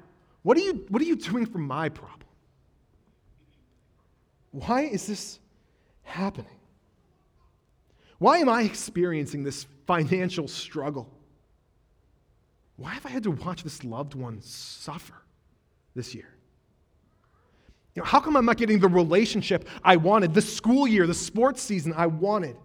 What 0.44 0.58
are 0.58 0.62
you, 0.62 0.86
what 0.90 1.02
are 1.02 1.06
you 1.06 1.16
doing 1.16 1.46
for 1.46 1.58
my 1.58 1.88
problem? 1.88 2.28
Why 4.52 4.82
is 4.82 5.08
this 5.08 5.40
happening? 6.04 6.52
Why 8.18 8.40
am 8.40 8.50
I 8.50 8.64
experiencing 8.64 9.44
this 9.44 9.66
financial 9.88 10.50
struggle? 10.50 11.10
Why 12.78 12.94
have 12.94 13.06
I 13.06 13.10
had 13.10 13.24
to 13.24 13.32
watch 13.32 13.64
this 13.64 13.84
loved 13.84 14.16
one 14.16 14.42
suffer 14.42 15.16
this 15.96 16.16
year? 16.16 16.28
You 17.96 18.02
know, 18.02 18.06
how 18.06 18.20
come 18.20 18.38
I'm 18.38 18.46
not 18.46 18.58
getting 18.58 18.80
the 18.80 18.88
relationship 18.88 19.68
I 19.84 19.98
wanted, 19.98 20.34
the 20.34 20.42
school 20.42 20.88
year, 20.88 21.06
the 21.06 21.14
sports 21.14 21.62
season 21.62 21.94
I 21.96 22.08
wanted? 22.08 22.56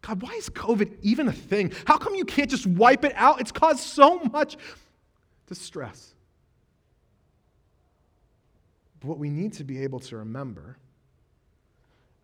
God, 0.00 0.22
why 0.22 0.32
is 0.34 0.48
COVID 0.48 0.96
even 1.02 1.28
a 1.28 1.32
thing? 1.32 1.72
How 1.84 1.98
come 1.98 2.14
you 2.14 2.24
can't 2.24 2.48
just 2.48 2.66
wipe 2.66 3.04
it 3.04 3.12
out? 3.16 3.40
It's 3.40 3.52
caused 3.52 3.80
so 3.80 4.20
much 4.20 4.56
distress. 5.46 6.14
But 9.00 9.08
what 9.08 9.18
we 9.18 9.28
need 9.28 9.52
to 9.54 9.64
be 9.64 9.82
able 9.82 10.00
to 10.00 10.18
remember 10.18 10.78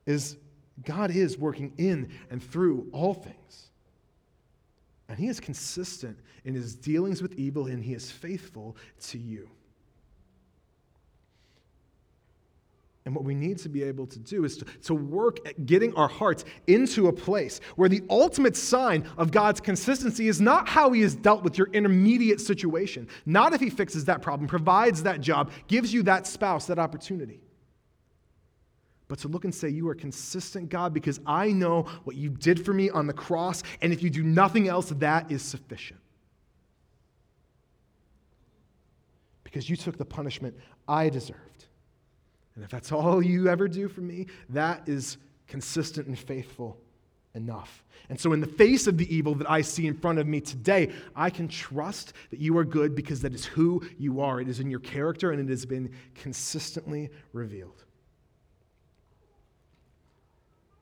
is 0.07 0.37
God 0.85 1.11
is 1.11 1.37
working 1.37 1.73
in 1.77 2.11
and 2.31 2.43
through 2.43 2.89
all 2.93 3.15
things. 3.15 3.69
And 5.12 5.21
He 5.21 5.28
is 5.28 5.40
consistent 5.40 6.19
in 6.47 6.54
His 6.54 6.75
dealings 6.75 7.21
with 7.21 7.35
evil, 7.35 7.66
and 7.66 7.85
He 7.85 7.92
is 7.92 8.11
faithful 8.11 8.78
to 9.09 9.19
you. 9.19 9.47
And 13.04 13.14
what 13.14 13.23
we 13.23 13.35
need 13.35 13.59
to 13.59 13.69
be 13.69 13.83
able 13.83 14.07
to 14.07 14.19
do 14.19 14.47
is 14.47 14.57
to, 14.57 14.64
to 14.64 14.95
work 14.95 15.47
at 15.47 15.66
getting 15.66 15.95
our 15.97 16.09
hearts 16.09 16.47
into 16.66 17.09
a 17.09 17.12
place 17.12 17.61
where 17.76 17.90
the 17.90 18.00
ultimate 18.09 18.57
sign 18.57 19.07
of 19.19 19.31
God's 19.31 19.61
consistency 19.61 20.28
is 20.28 20.40
not 20.40 20.66
how 20.66 20.92
He 20.92 21.02
has 21.02 21.14
dealt 21.14 21.42
with 21.42 21.59
your 21.59 21.69
intermediate 21.75 22.40
situation, 22.40 23.07
not 23.26 23.52
if 23.52 23.61
He 23.61 23.69
fixes 23.69 24.07
that 24.07 24.23
problem, 24.23 24.49
provides 24.49 25.02
that 25.02 25.21
job, 25.21 25.50
gives 25.69 25.92
you 25.92 26.02
that 26.04 26.26
spouse, 26.26 26.64
that 26.69 26.78
opportunity. 26.78 27.42
But 29.12 29.19
to 29.19 29.28
look 29.28 29.45
and 29.45 29.54
say, 29.54 29.69
You 29.69 29.87
are 29.90 29.95
consistent, 29.95 30.71
God, 30.71 30.95
because 30.95 31.21
I 31.26 31.52
know 31.52 31.83
what 32.04 32.16
you 32.16 32.31
did 32.31 32.64
for 32.64 32.73
me 32.73 32.88
on 32.88 33.07
the 33.07 33.12
cross, 33.12 33.62
and 33.83 33.92
if 33.92 34.02
you 34.02 34.09
do 34.09 34.23
nothing 34.23 34.69
else, 34.69 34.88
that 34.88 35.31
is 35.31 35.42
sufficient. 35.42 36.00
Because 39.45 39.69
you 39.69 39.76
took 39.76 39.99
the 39.99 40.07
punishment 40.07 40.57
I 40.88 41.11
deserved. 41.11 41.66
And 42.54 42.64
if 42.64 42.71
that's 42.71 42.90
all 42.90 43.23
you 43.23 43.49
ever 43.49 43.69
do 43.69 43.87
for 43.87 44.00
me, 44.00 44.28
that 44.49 44.88
is 44.88 45.19
consistent 45.47 46.07
and 46.07 46.19
faithful 46.19 46.78
enough. 47.35 47.85
And 48.09 48.19
so, 48.19 48.33
in 48.33 48.40
the 48.40 48.47
face 48.47 48.87
of 48.87 48.97
the 48.97 49.14
evil 49.14 49.35
that 49.35 49.50
I 49.50 49.61
see 49.61 49.87
in 49.87 49.95
front 49.95 50.21
of 50.21 50.26
me 50.26 50.40
today, 50.40 50.90
I 51.14 51.28
can 51.28 51.49
trust 51.49 52.14
that 52.31 52.40
you 52.40 52.57
are 52.57 52.64
good 52.64 52.95
because 52.95 53.21
that 53.21 53.35
is 53.35 53.45
who 53.45 53.83
you 53.99 54.23
are. 54.23 54.40
It 54.40 54.49
is 54.49 54.59
in 54.59 54.71
your 54.71 54.81
character 54.81 55.33
and 55.33 55.38
it 55.38 55.50
has 55.50 55.66
been 55.66 55.90
consistently 56.14 57.11
revealed. 57.35 57.85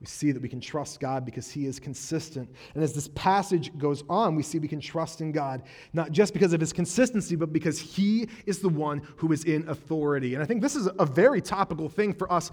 We 0.00 0.06
see 0.06 0.32
that 0.32 0.40
we 0.40 0.48
can 0.48 0.60
trust 0.60 0.98
God 0.98 1.26
because 1.26 1.50
He 1.50 1.66
is 1.66 1.78
consistent. 1.78 2.48
And 2.74 2.82
as 2.82 2.94
this 2.94 3.08
passage 3.08 3.76
goes 3.76 4.02
on, 4.08 4.34
we 4.34 4.42
see 4.42 4.58
we 4.58 4.66
can 4.66 4.80
trust 4.80 5.20
in 5.20 5.30
God, 5.30 5.62
not 5.92 6.10
just 6.10 6.32
because 6.32 6.54
of 6.54 6.60
His 6.60 6.72
consistency, 6.72 7.36
but 7.36 7.52
because 7.52 7.78
He 7.78 8.28
is 8.46 8.60
the 8.60 8.70
one 8.70 9.02
who 9.16 9.30
is 9.32 9.44
in 9.44 9.68
authority. 9.68 10.34
And 10.34 10.42
I 10.42 10.46
think 10.46 10.62
this 10.62 10.74
is 10.74 10.88
a 10.98 11.04
very 11.04 11.42
topical 11.42 11.90
thing 11.90 12.14
for 12.14 12.32
us 12.32 12.50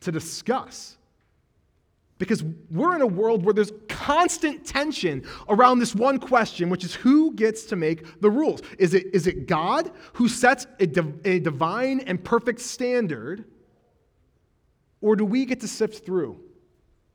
to 0.00 0.10
discuss. 0.10 0.96
Because 2.18 2.42
we're 2.70 2.96
in 2.96 3.02
a 3.02 3.06
world 3.06 3.44
where 3.44 3.54
there's 3.54 3.72
constant 3.88 4.64
tension 4.64 5.24
around 5.48 5.78
this 5.78 5.94
one 5.94 6.18
question, 6.18 6.68
which 6.68 6.84
is 6.84 6.94
who 6.94 7.32
gets 7.34 7.64
to 7.66 7.76
make 7.76 8.20
the 8.20 8.30
rules? 8.30 8.60
Is 8.78 8.94
it, 8.94 9.06
is 9.12 9.28
it 9.28 9.46
God 9.46 9.90
who 10.14 10.28
sets 10.28 10.66
a, 10.80 10.86
div- 10.86 11.20
a 11.24 11.38
divine 11.38 12.00
and 12.00 12.22
perfect 12.22 12.60
standard? 12.60 13.44
Or 15.00 15.16
do 15.16 15.24
we 15.24 15.44
get 15.44 15.60
to 15.60 15.68
sift 15.68 16.04
through? 16.04 16.40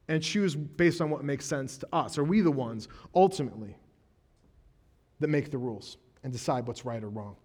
And 0.08 0.24
choose 0.24 0.56
based 0.56 1.02
on 1.02 1.10
what 1.10 1.24
makes 1.24 1.46
sense 1.46 1.78
to 1.78 1.88
us? 1.94 2.18
Are 2.18 2.24
we 2.24 2.42
the 2.42 2.52
ones, 2.52 2.88
ultimately, 3.14 3.76
that 5.20 5.28
make 5.28 5.52
the 5.52 5.58
rules 5.58 5.98
and 6.24 6.32
decide 6.32 6.68
what's 6.68 6.86
right 6.86 7.04
or 7.04 7.10
wrong? 7.10 7.36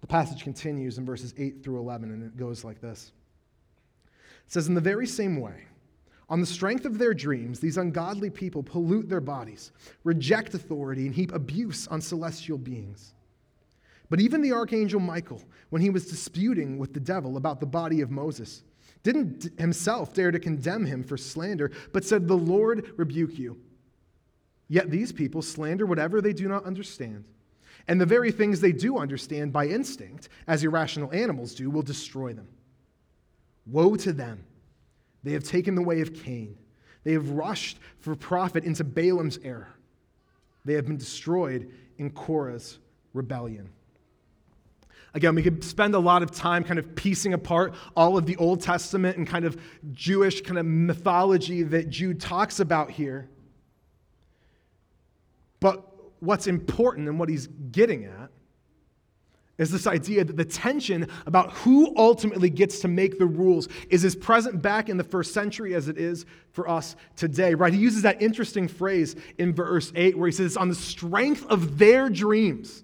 The 0.00 0.06
passage 0.06 0.42
continues 0.42 0.98
in 0.98 1.06
verses 1.06 1.32
8 1.38 1.62
through 1.62 1.78
11, 1.78 2.10
and 2.10 2.22
it 2.22 2.36
goes 2.36 2.64
like 2.64 2.80
this 2.80 3.12
It 4.46 4.52
says, 4.52 4.68
In 4.68 4.74
the 4.74 4.80
very 4.80 5.06
same 5.06 5.40
way, 5.40 5.66
on 6.28 6.40
the 6.40 6.46
strength 6.46 6.84
of 6.84 6.98
their 6.98 7.14
dreams, 7.14 7.60
these 7.60 7.76
ungodly 7.76 8.30
people 8.30 8.62
pollute 8.62 9.08
their 9.08 9.20
bodies, 9.20 9.72
reject 10.02 10.54
authority, 10.54 11.06
and 11.06 11.14
heap 11.14 11.32
abuse 11.32 11.86
on 11.88 12.00
celestial 12.00 12.58
beings. 12.58 13.14
But 14.08 14.20
even 14.20 14.42
the 14.42 14.52
archangel 14.52 15.00
Michael, 15.00 15.42
when 15.70 15.80
he 15.80 15.90
was 15.90 16.06
disputing 16.06 16.78
with 16.78 16.92
the 16.92 17.00
devil 17.00 17.36
about 17.36 17.60
the 17.60 17.66
body 17.66 18.00
of 18.00 18.10
Moses, 18.10 18.62
didn't 19.02 19.58
himself 19.58 20.14
dare 20.14 20.30
to 20.30 20.38
condemn 20.38 20.86
him 20.86 21.02
for 21.02 21.16
slander, 21.16 21.70
but 21.92 22.04
said, 22.04 22.28
The 22.28 22.36
Lord 22.36 22.92
rebuke 22.96 23.38
you. 23.38 23.58
Yet 24.68 24.90
these 24.90 25.12
people 25.12 25.42
slander 25.42 25.86
whatever 25.86 26.20
they 26.20 26.32
do 26.32 26.48
not 26.48 26.64
understand. 26.64 27.24
And 27.88 28.00
the 28.00 28.06
very 28.06 28.30
things 28.30 28.60
they 28.60 28.72
do 28.72 28.98
understand 28.98 29.52
by 29.52 29.66
instinct, 29.66 30.28
as 30.46 30.62
irrational 30.62 31.12
animals 31.12 31.54
do, 31.54 31.68
will 31.68 31.82
destroy 31.82 32.32
them. 32.32 32.48
Woe 33.66 33.96
to 33.96 34.12
them! 34.12 34.44
They 35.24 35.32
have 35.32 35.44
taken 35.44 35.74
the 35.74 35.82
way 35.82 36.00
of 36.00 36.14
Cain. 36.14 36.56
They 37.04 37.12
have 37.12 37.30
rushed 37.30 37.78
for 37.98 38.14
profit 38.14 38.64
into 38.64 38.84
Balaam's 38.84 39.38
error. 39.44 39.74
They 40.64 40.74
have 40.74 40.86
been 40.86 40.96
destroyed 40.96 41.70
in 41.98 42.10
Korah's 42.10 42.78
rebellion. 43.12 43.68
Again, 45.14 45.34
we 45.34 45.42
could 45.42 45.62
spend 45.62 45.94
a 45.94 45.98
lot 45.98 46.22
of 46.22 46.30
time 46.30 46.64
kind 46.64 46.78
of 46.78 46.94
piecing 46.94 47.34
apart 47.34 47.74
all 47.94 48.16
of 48.16 48.24
the 48.24 48.36
Old 48.36 48.62
Testament 48.62 49.18
and 49.18 49.26
kind 49.26 49.44
of 49.44 49.60
Jewish 49.92 50.40
kind 50.40 50.58
of 50.58 50.64
mythology 50.64 51.62
that 51.64 51.90
Jude 51.90 52.20
talks 52.20 52.60
about 52.60 52.90
here. 52.90 53.28
But 55.60 55.86
what's 56.20 56.46
important 56.46 57.08
and 57.08 57.18
what 57.18 57.28
he's 57.28 57.46
getting 57.46 58.04
at 58.04 58.30
is 59.58 59.70
this 59.70 59.86
idea 59.86 60.24
that 60.24 60.36
the 60.36 60.46
tension 60.46 61.06
about 61.26 61.52
who 61.52 61.94
ultimately 61.96 62.48
gets 62.48 62.80
to 62.80 62.88
make 62.88 63.18
the 63.18 63.26
rules 63.26 63.68
is 63.90 64.04
as 64.04 64.16
present 64.16 64.62
back 64.62 64.88
in 64.88 64.96
the 64.96 65.04
first 65.04 65.34
century 65.34 65.74
as 65.74 65.88
it 65.88 65.98
is 65.98 66.24
for 66.52 66.68
us 66.68 66.96
today, 67.16 67.54
right? 67.54 67.72
He 67.72 67.78
uses 67.78 68.02
that 68.02 68.22
interesting 68.22 68.66
phrase 68.66 69.14
in 69.36 69.54
verse 69.54 69.92
8 69.94 70.16
where 70.16 70.26
he 70.26 70.32
says, 70.32 70.46
It's 70.46 70.56
on 70.56 70.70
the 70.70 70.74
strength 70.74 71.44
of 71.46 71.76
their 71.76 72.08
dreams 72.08 72.82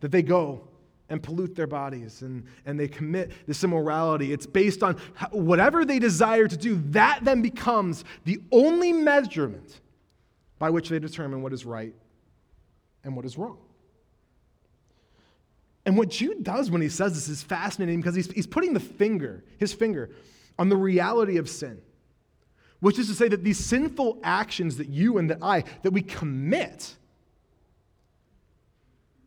that 0.00 0.12
they 0.12 0.22
go 0.22 0.67
and 1.10 1.22
pollute 1.22 1.54
their 1.54 1.66
bodies 1.66 2.22
and, 2.22 2.44
and 2.66 2.78
they 2.78 2.88
commit 2.88 3.32
this 3.46 3.64
immorality. 3.64 4.32
It's 4.32 4.46
based 4.46 4.82
on 4.82 4.94
whatever 5.30 5.84
they 5.84 5.98
desire 5.98 6.46
to 6.46 6.56
do. 6.56 6.82
That 6.90 7.20
then 7.22 7.42
becomes 7.42 8.04
the 8.24 8.40
only 8.52 8.92
measurement 8.92 9.80
by 10.58 10.70
which 10.70 10.88
they 10.88 10.98
determine 10.98 11.42
what 11.42 11.52
is 11.52 11.64
right 11.64 11.94
and 13.04 13.16
what 13.16 13.24
is 13.24 13.38
wrong. 13.38 13.58
And 15.86 15.96
what 15.96 16.10
Jude 16.10 16.44
does 16.44 16.70
when 16.70 16.82
he 16.82 16.90
says 16.90 17.14
this 17.14 17.28
is 17.28 17.42
fascinating 17.42 18.00
because 18.00 18.14
he's, 18.14 18.30
he's 18.32 18.46
putting 18.46 18.74
the 18.74 18.80
finger, 18.80 19.44
his 19.56 19.72
finger, 19.72 20.10
on 20.58 20.68
the 20.68 20.76
reality 20.76 21.38
of 21.38 21.48
sin, 21.48 21.80
which 22.80 22.98
is 22.98 23.08
to 23.08 23.14
say 23.14 23.28
that 23.28 23.42
these 23.42 23.58
sinful 23.58 24.18
actions 24.22 24.76
that 24.76 24.88
you 24.88 25.16
and 25.16 25.30
that 25.30 25.38
I, 25.40 25.64
that 25.82 25.92
we 25.92 26.02
commit, 26.02 26.96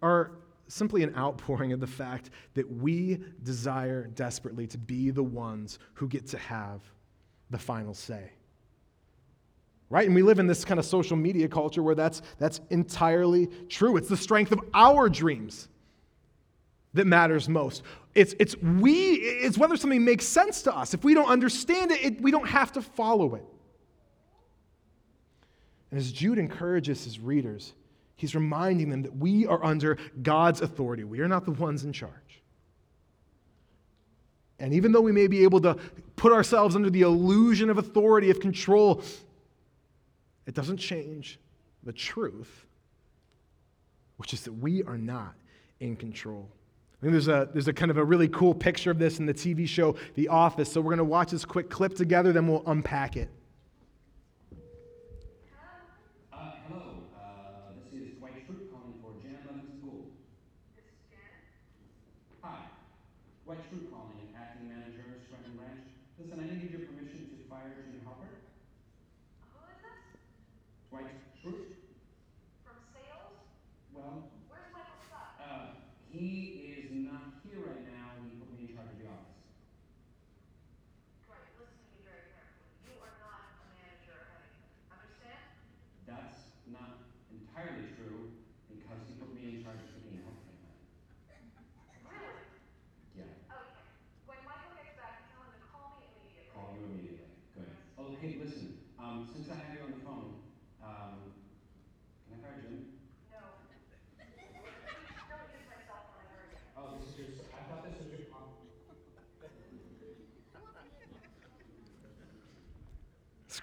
are 0.01 0.31
simply 0.71 1.03
an 1.03 1.13
outpouring 1.17 1.73
of 1.73 1.79
the 1.79 1.87
fact 1.87 2.29
that 2.53 2.71
we 2.71 3.19
desire 3.43 4.07
desperately 4.07 4.65
to 4.67 4.77
be 4.77 5.09
the 5.11 5.23
ones 5.23 5.79
who 5.93 6.07
get 6.07 6.25
to 6.27 6.37
have 6.37 6.81
the 7.49 7.57
final 7.57 7.93
say. 7.93 8.31
Right? 9.89 10.05
And 10.05 10.15
we 10.15 10.23
live 10.23 10.39
in 10.39 10.47
this 10.47 10.63
kind 10.63 10.79
of 10.79 10.85
social 10.85 11.17
media 11.17 11.49
culture 11.49 11.83
where 11.83 11.95
that's, 11.95 12.21
that's 12.39 12.61
entirely 12.69 13.47
true. 13.67 13.97
It's 13.97 14.07
the 14.07 14.15
strength 14.15 14.53
of 14.53 14.61
our 14.73 15.09
dreams 15.09 15.67
that 16.93 17.05
matters 17.05 17.49
most. 17.49 17.83
It's, 18.15 18.33
it's 18.39 18.55
we, 18.57 19.15
it's 19.15 19.57
whether 19.57 19.75
something 19.75 20.03
makes 20.03 20.25
sense 20.25 20.61
to 20.63 20.75
us. 20.75 20.93
If 20.93 21.03
we 21.03 21.13
don't 21.13 21.29
understand 21.29 21.91
it, 21.91 22.03
it 22.03 22.21
we 22.21 22.31
don't 22.31 22.47
have 22.47 22.71
to 22.73 22.81
follow 22.81 23.35
it. 23.35 23.45
And 25.89 25.99
as 25.99 26.13
Jude 26.13 26.37
encourages 26.37 27.03
his 27.03 27.19
readers, 27.19 27.73
He's 28.21 28.35
reminding 28.35 28.91
them 28.91 29.01
that 29.01 29.17
we 29.17 29.47
are 29.47 29.65
under 29.65 29.97
God's 30.21 30.61
authority. 30.61 31.03
We 31.03 31.21
are 31.21 31.27
not 31.27 31.43
the 31.43 31.53
ones 31.53 31.85
in 31.85 31.91
charge. 31.91 32.43
And 34.59 34.75
even 34.75 34.91
though 34.91 35.01
we 35.01 35.11
may 35.11 35.25
be 35.25 35.41
able 35.41 35.59
to 35.61 35.73
put 36.17 36.31
ourselves 36.31 36.75
under 36.75 36.91
the 36.91 37.01
illusion 37.01 37.71
of 37.71 37.79
authority, 37.79 38.29
of 38.29 38.39
control, 38.39 39.01
it 40.45 40.53
doesn't 40.53 40.77
change 40.77 41.39
the 41.81 41.91
truth, 41.91 42.67
which 44.17 44.35
is 44.35 44.43
that 44.43 44.53
we 44.53 44.83
are 44.83 44.99
not 44.99 45.33
in 45.79 45.95
control. 45.95 46.47
I 47.01 47.01
think 47.01 47.13
there's 47.13 47.27
a, 47.27 47.49
there's 47.51 47.69
a 47.69 47.73
kind 47.73 47.89
of 47.89 47.97
a 47.97 48.05
really 48.05 48.27
cool 48.27 48.53
picture 48.53 48.91
of 48.91 48.99
this 48.99 49.17
in 49.17 49.25
the 49.25 49.33
TV 49.33 49.67
show 49.67 49.95
The 50.13 50.27
Office. 50.27 50.71
So 50.71 50.79
we're 50.79 50.91
going 50.91 50.99
to 50.99 51.05
watch 51.05 51.31
this 51.31 51.43
quick 51.43 51.71
clip 51.71 51.95
together, 51.95 52.31
then 52.31 52.47
we'll 52.47 52.61
unpack 52.67 53.17
it. 53.17 53.31
He 76.21 76.75
is 76.77 76.91
not 76.91 77.39
here 77.41 77.65
right 77.65 77.87
now. 77.87 78.19
He 78.21 78.37
put 78.37 78.51
me 78.53 78.67
in 78.67 78.75
charge 78.75 78.87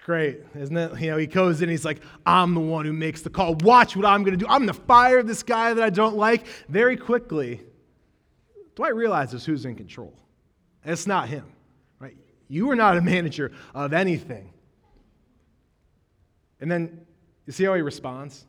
great, 0.05 0.39
isn't 0.55 0.75
it? 0.75 0.99
You 0.99 1.11
know, 1.11 1.17
he 1.17 1.27
goes 1.27 1.61
in, 1.61 1.69
he's 1.69 1.85
like, 1.85 2.01
I'm 2.25 2.53
the 2.53 2.59
one 2.61 2.85
who 2.85 2.93
makes 2.93 3.21
the 3.21 3.29
call. 3.29 3.55
Watch 3.55 3.95
what 3.95 4.05
I'm 4.05 4.23
going 4.23 4.37
to 4.37 4.43
do. 4.43 4.49
I'm 4.49 4.65
going 4.65 4.73
to 4.73 4.85
fire 4.85 5.23
this 5.23 5.43
guy 5.43 5.73
that 5.73 5.83
I 5.83 5.89
don't 5.89 6.15
like. 6.15 6.47
Very 6.67 6.97
quickly, 6.97 7.61
Dwight 8.75 8.95
realizes 8.95 9.45
who's 9.45 9.65
in 9.65 9.75
control. 9.75 10.13
It's 10.83 11.05
not 11.05 11.29
him, 11.29 11.45
right? 11.99 12.17
You 12.47 12.69
are 12.71 12.75
not 12.75 12.97
a 12.97 13.01
manager 13.01 13.51
of 13.75 13.93
anything. 13.93 14.53
And 16.61 16.71
then 16.71 17.05
you 17.45 17.53
see 17.53 17.65
how 17.65 17.73
he 17.75 17.81
responds? 17.81 18.45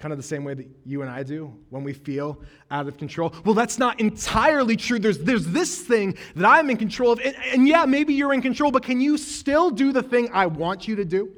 Kind 0.00 0.12
of 0.12 0.18
the 0.18 0.24
same 0.24 0.44
way 0.44 0.54
that 0.54 0.66
you 0.86 1.02
and 1.02 1.10
I 1.10 1.22
do 1.22 1.54
when 1.68 1.84
we 1.84 1.92
feel 1.92 2.40
out 2.70 2.88
of 2.88 2.96
control. 2.96 3.34
Well, 3.44 3.54
that's 3.54 3.78
not 3.78 4.00
entirely 4.00 4.74
true. 4.74 4.98
There's, 4.98 5.18
there's 5.18 5.46
this 5.46 5.78
thing 5.78 6.16
that 6.36 6.46
I'm 6.46 6.70
in 6.70 6.78
control 6.78 7.12
of. 7.12 7.20
And, 7.20 7.36
and 7.52 7.68
yeah, 7.68 7.84
maybe 7.84 8.14
you're 8.14 8.32
in 8.32 8.40
control, 8.40 8.70
but 8.70 8.82
can 8.82 9.00
you 9.00 9.18
still 9.18 9.70
do 9.70 9.92
the 9.92 10.02
thing 10.02 10.30
I 10.32 10.46
want 10.46 10.88
you 10.88 10.96
to 10.96 11.04
do? 11.04 11.30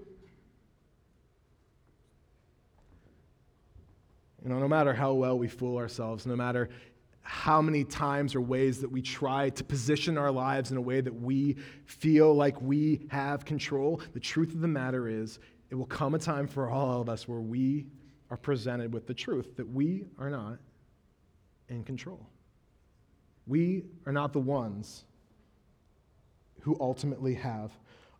You 4.44 4.48
know, 4.48 4.60
no 4.60 4.68
matter 4.68 4.92
how 4.92 5.12
well 5.12 5.36
we 5.36 5.48
fool 5.48 5.76
ourselves, 5.76 6.24
no 6.24 6.36
matter 6.36 6.70
how 7.22 7.62
many 7.62 7.82
times 7.82 8.34
or 8.34 8.40
ways 8.40 8.80
that 8.80 8.90
we 8.90 9.02
try 9.02 9.50
to 9.50 9.64
position 9.64 10.16
our 10.16 10.30
lives 10.30 10.70
in 10.70 10.76
a 10.76 10.80
way 10.80 11.00
that 11.00 11.14
we 11.14 11.56
feel 11.84 12.32
like 12.32 12.60
we 12.60 13.06
have 13.10 13.44
control, 13.44 14.00
the 14.12 14.20
truth 14.20 14.52
of 14.52 14.60
the 14.60 14.68
matter 14.68 15.08
is, 15.08 15.40
it 15.70 15.74
will 15.74 15.86
come 15.86 16.14
a 16.14 16.18
time 16.18 16.46
for 16.46 16.70
all 16.70 17.00
of 17.00 17.08
us 17.08 17.26
where 17.26 17.40
we 17.40 17.86
are 18.32 18.36
presented 18.38 18.94
with 18.94 19.06
the 19.06 19.12
truth 19.12 19.56
that 19.56 19.68
we 19.68 20.06
are 20.18 20.30
not 20.30 20.58
in 21.68 21.84
control. 21.84 22.26
We 23.46 23.84
are 24.06 24.12
not 24.12 24.32
the 24.32 24.40
ones 24.40 25.04
who 26.60 26.74
ultimately 26.80 27.34
have 27.34 27.70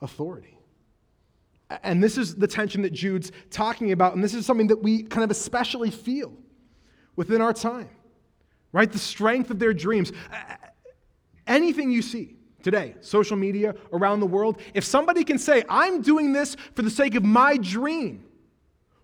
authority. 0.02 0.58
And 1.82 2.04
this 2.04 2.18
is 2.18 2.34
the 2.34 2.46
tension 2.46 2.82
that 2.82 2.92
Jude's 2.92 3.32
talking 3.48 3.92
about, 3.92 4.14
and 4.14 4.22
this 4.22 4.34
is 4.34 4.44
something 4.44 4.66
that 4.66 4.82
we 4.82 5.04
kind 5.04 5.24
of 5.24 5.30
especially 5.30 5.90
feel 5.90 6.34
within 7.16 7.40
our 7.40 7.54
time, 7.54 7.88
right? 8.70 8.92
The 8.92 8.98
strength 8.98 9.50
of 9.50 9.58
their 9.58 9.72
dreams. 9.72 10.12
Anything 11.46 11.90
you 11.90 12.02
see 12.02 12.36
today, 12.62 12.96
social 13.00 13.38
media, 13.38 13.74
around 13.94 14.20
the 14.20 14.26
world, 14.26 14.60
if 14.74 14.84
somebody 14.84 15.24
can 15.24 15.38
say, 15.38 15.64
I'm 15.70 16.02
doing 16.02 16.34
this 16.34 16.54
for 16.74 16.82
the 16.82 16.90
sake 16.90 17.14
of 17.14 17.24
my 17.24 17.56
dream, 17.56 18.26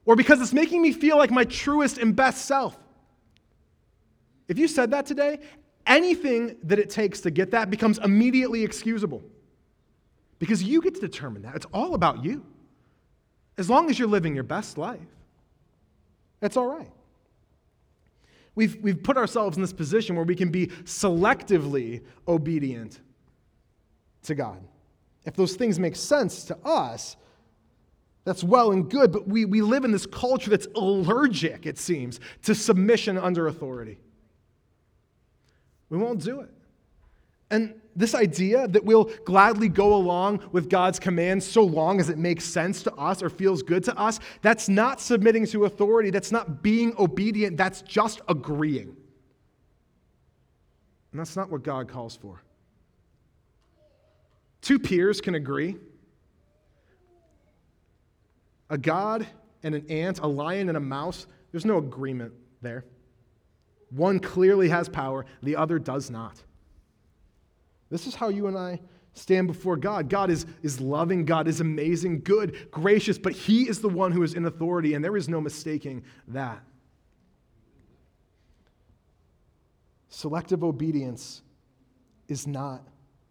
or 0.09 0.17
because 0.17 0.41
it's 0.41 0.55
making 0.55 0.81
me 0.81 0.91
feel 0.91 1.19
like 1.19 1.31
my 1.31 1.45
truest 1.45 1.99
and 1.99 2.17
best 2.17 2.47
self. 2.47 2.75
If 4.49 4.59
you 4.59 4.67
said 4.67 4.91
that 4.93 5.05
today, 5.05 5.39
anything 5.87 6.57
that 6.63 6.79
it 6.79 6.89
takes 6.89 7.21
to 7.21 7.31
get 7.31 7.51
that 7.51 7.69
becomes 7.69 7.99
immediately 7.99 8.65
excusable. 8.65 9.23
Because 10.39 10.63
you 10.63 10.81
get 10.81 10.95
to 10.95 11.01
determine 11.03 11.43
that. 11.43 11.57
It's 11.57 11.67
all 11.75 11.95
about 11.95 12.25
you. 12.25 12.47
As 13.59 13.69
long 13.69 13.91
as 13.91 13.99
you're 13.99 14.09
living 14.09 14.35
your 14.35 14.45
best 14.45 14.79
life, 14.79 14.99
that's 16.41 16.57
all 16.57 16.67
right. 16.67 16.91
We've, 18.55 18.77
we've 18.81 19.03
put 19.03 19.19
ourselves 19.19 19.59
in 19.59 19.63
this 19.63 19.75
position 19.75 20.17
where 20.17 20.25
we 20.25 20.35
can 20.35 20.49
be 20.49 20.69
selectively 20.85 22.03
obedient 22.27 22.99
to 24.23 24.35
God. 24.35 24.67
If 25.27 25.35
those 25.35 25.55
things 25.55 25.79
make 25.79 25.97
sense 25.97 26.45
to 26.45 26.57
us, 26.65 27.19
that's 28.25 28.45
well 28.45 28.73
and 28.73 28.91
good, 28.91 29.11
but 29.13 29.27
we, 29.27 29.45
we 29.45 29.63
live 29.63 29.85
in 29.85 29.91
this 29.91 30.07
culture 30.07 30.51
that's 30.51 30.67
allergic, 30.75 31.67
it 31.67 31.79
seems, 31.79 32.21
to 32.43 32.55
submission 32.55 33.17
under 33.17 33.49
authority. 33.49 33.99
We 35.89 35.99
won't 35.99 36.23
do 36.23 36.41
it. 36.41 36.51
And 37.51 37.81
this 37.97 38.15
idea 38.15 38.69
that 38.69 38.85
we'll 38.85 39.11
gladly 39.25 39.69
go 39.69 39.95
along 39.95 40.49
with 40.53 40.69
God's 40.69 40.99
commands 40.99 41.47
so 41.47 41.63
long 41.63 41.99
as 41.99 42.11
it 42.11 42.19
makes 42.19 42.45
sense 42.45 42.83
to 42.83 42.95
us 42.95 43.23
or 43.23 43.31
feels 43.31 43.63
good 43.63 43.83
to 43.85 43.99
us, 43.99 44.21
that's 44.43 44.69
not 44.69 45.01
submitting 45.01 45.47
to 45.47 45.65
authority. 45.65 46.11
That's 46.11 46.31
not 46.31 46.63
being 46.63 46.95
obedient. 46.99 47.57
That's 47.57 47.83
just 47.83 48.21
agreeing. 48.29 48.95
And 51.13 51.19
that's 51.19 51.37
not 51.37 51.51
what 51.51 51.63
God 51.63 51.89
calls 51.89 52.15
for. 52.15 52.43
Two 54.61 54.79
peers 54.79 55.21
can 55.21 55.35
agree 55.35 55.77
a 58.71 58.79
god 58.79 59.27
and 59.63 59.75
an 59.75 59.87
ant, 59.91 60.21
a 60.21 60.27
lion 60.27 60.69
and 60.69 60.77
a 60.77 60.81
mouse, 60.81 61.27
there's 61.53 61.65
no 61.65 61.79
agreement 61.79 62.33
there. 62.63 62.85
One 63.91 64.19
clearly 64.19 64.69
has 64.69 64.89
power, 64.89 65.25
the 65.43 65.57
other 65.57 65.79
does 65.79 66.11
not. 66.11 66.43
This 67.91 68.07
is 68.07 68.15
how 68.15 68.29
you 68.29 68.47
and 68.47 68.57
I 68.57 68.81
stand 69.15 69.47
before 69.47 69.77
God. 69.77 70.09
God 70.09 70.31
is, 70.31 70.47
is 70.63 70.81
loving, 70.81 71.25
God 71.25 71.49
is 71.49 71.61
amazing, 71.61 72.21
good, 72.21 72.71
gracious, 72.71 73.19
but 73.19 73.33
He 73.33 73.69
is 73.69 73.81
the 73.81 73.89
one 73.89 74.13
who 74.13 74.23
is 74.23 74.35
in 74.35 74.45
authority, 74.45 74.95
and 74.95 75.05
there 75.05 75.17
is 75.17 75.29
no 75.29 75.41
mistaking 75.41 76.05
that. 76.29 76.63
Selective 80.09 80.63
obedience 80.63 81.43
is 82.29 82.47
not 82.47 82.87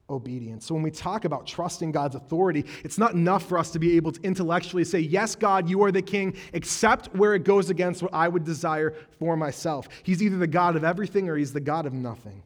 obedience. 0.10 0.65
So 0.65 0.74
when 0.74 0.84
we 0.84 0.91
talk 0.91 1.26
about 1.26 1.46
trusting 1.46 1.91
God's 1.91 2.15
authority, 2.15 2.65
it's 2.84 2.98
not 2.98 3.13
enough 3.13 3.48
for 3.48 3.58
us 3.58 3.72
to 3.72 3.80
be 3.80 3.98
able 3.98 4.12
to 4.13 4.22
intellectually 4.22 4.84
say, 4.84 5.00
Yes, 5.00 5.36
God, 5.36 5.70
you 5.70 5.84
are 5.84 5.91
the 5.91 6.02
king, 6.02 6.36
except 6.54 7.13
where 7.15 7.36
it 7.36 7.43
goes 7.43 7.70
against 7.70 8.02
what 8.02 8.13
I 8.13 8.28
would 8.28 8.46
desire 8.46 8.93
for 9.20 9.36
myself. 9.36 9.88
He's 10.04 10.24
either 10.24 10.38
the 10.38 10.48
God 10.48 10.76
of 10.76 10.84
everything 10.84 11.30
or 11.30 11.36
he's 11.36 11.54
the 11.54 11.60
God 11.60 11.86
of 11.86 11.93
nothing. 11.93 12.43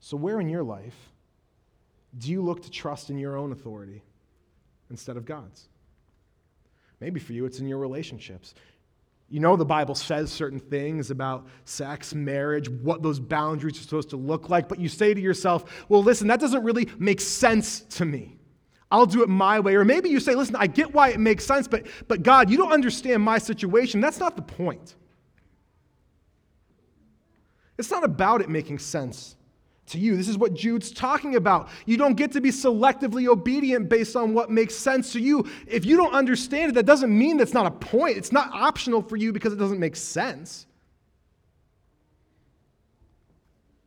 So, 0.00 0.16
where 0.16 0.40
in 0.40 0.48
your 0.48 0.64
life 0.64 0.96
do 2.18 2.30
you 2.30 2.42
look 2.42 2.62
to 2.62 2.70
trust 2.70 3.10
in 3.10 3.18
your 3.18 3.36
own 3.36 3.52
authority 3.52 4.02
instead 4.90 5.16
of 5.16 5.24
God's? 5.24 5.68
Maybe 6.98 7.20
for 7.20 7.32
you, 7.32 7.46
it's 7.46 7.60
in 7.60 7.68
your 7.68 7.78
relationships. 7.78 8.54
You 9.30 9.38
know, 9.38 9.54
the 9.54 9.64
Bible 9.64 9.94
says 9.94 10.32
certain 10.32 10.58
things 10.58 11.12
about 11.12 11.46
sex, 11.64 12.12
marriage, 12.14 12.68
what 12.68 13.00
those 13.00 13.20
boundaries 13.20 13.78
are 13.78 13.82
supposed 13.82 14.10
to 14.10 14.16
look 14.16 14.50
like, 14.50 14.68
but 14.68 14.80
you 14.80 14.88
say 14.88 15.14
to 15.14 15.20
yourself, 15.20 15.86
well, 15.88 16.02
listen, 16.02 16.26
that 16.26 16.40
doesn't 16.40 16.64
really 16.64 16.88
make 16.98 17.20
sense 17.20 17.80
to 17.80 18.04
me. 18.04 18.36
I'll 18.90 19.06
do 19.06 19.22
it 19.22 19.28
my 19.28 19.60
way. 19.60 19.76
Or 19.76 19.84
maybe 19.84 20.08
you 20.08 20.18
say, 20.18 20.34
listen, 20.34 20.56
I 20.56 20.66
get 20.66 20.92
why 20.92 21.10
it 21.10 21.20
makes 21.20 21.44
sense, 21.44 21.68
but, 21.68 21.86
but 22.08 22.24
God, 22.24 22.50
you 22.50 22.56
don't 22.56 22.72
understand 22.72 23.22
my 23.22 23.38
situation. 23.38 24.00
That's 24.00 24.18
not 24.18 24.34
the 24.34 24.42
point. 24.42 24.96
It's 27.78 27.90
not 27.90 28.02
about 28.02 28.40
it 28.40 28.50
making 28.50 28.80
sense 28.80 29.36
to 29.90 29.98
you. 29.98 30.16
This 30.16 30.28
is 30.28 30.38
what 30.38 30.54
Jude's 30.54 30.90
talking 30.90 31.36
about. 31.36 31.68
You 31.86 31.96
don't 31.96 32.14
get 32.14 32.32
to 32.32 32.40
be 32.40 32.50
selectively 32.50 33.26
obedient 33.26 33.88
based 33.88 34.16
on 34.16 34.34
what 34.34 34.50
makes 34.50 34.74
sense 34.74 35.12
to 35.12 35.20
you. 35.20 35.48
If 35.66 35.84
you 35.84 35.96
don't 35.96 36.14
understand 36.14 36.70
it, 36.70 36.74
that 36.74 36.86
doesn't 36.86 37.16
mean 37.16 37.36
that's 37.36 37.54
not 37.54 37.66
a 37.66 37.70
point. 37.70 38.16
It's 38.16 38.32
not 38.32 38.50
optional 38.52 39.02
for 39.02 39.16
you 39.16 39.32
because 39.32 39.52
it 39.52 39.56
doesn't 39.56 39.78
make 39.78 39.96
sense. 39.96 40.66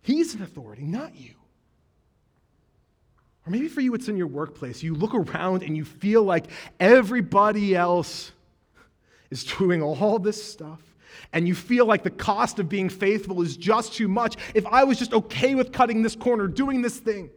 He's 0.02 0.36
an 0.36 0.42
authority, 0.42 0.84
not 0.84 1.16
you. 1.16 1.34
Or 3.46 3.52
maybe 3.52 3.68
for 3.68 3.82
you, 3.82 3.94
it's 3.94 4.08
in 4.08 4.18
your 4.18 4.28
workplace. 4.28 4.84
You 4.84 4.96
look 4.96 5.14
around 5.14 5.64
and 5.64 5.76
you 5.76 5.84
feel 5.84 6.24
like 6.24 6.46
everybody 6.80 7.76
else 7.76 8.32
is 9.32 9.44
doing 9.44 9.82
all 9.82 10.20
this 10.20 10.44
stuff 10.44 10.93
and 11.32 11.48
you 11.48 11.56
feel 11.56 11.86
like 11.86 12.04
the 12.04 12.10
cost 12.10 12.60
of 12.60 12.70
being 12.70 12.90
faithful 12.90 13.42
is 13.42 13.58
just 13.58 13.94
too 13.94 14.08
much, 14.08 14.36
if 14.54 14.66
I 14.68 14.84
was 14.84 14.98
just 15.00 15.14
okay 15.14 15.56
with 15.56 15.72
cutting 15.72 16.02
this 16.02 16.16
corner, 16.16 16.48
doing 16.48 16.82
this 16.82 16.98
thing. 16.98 17.30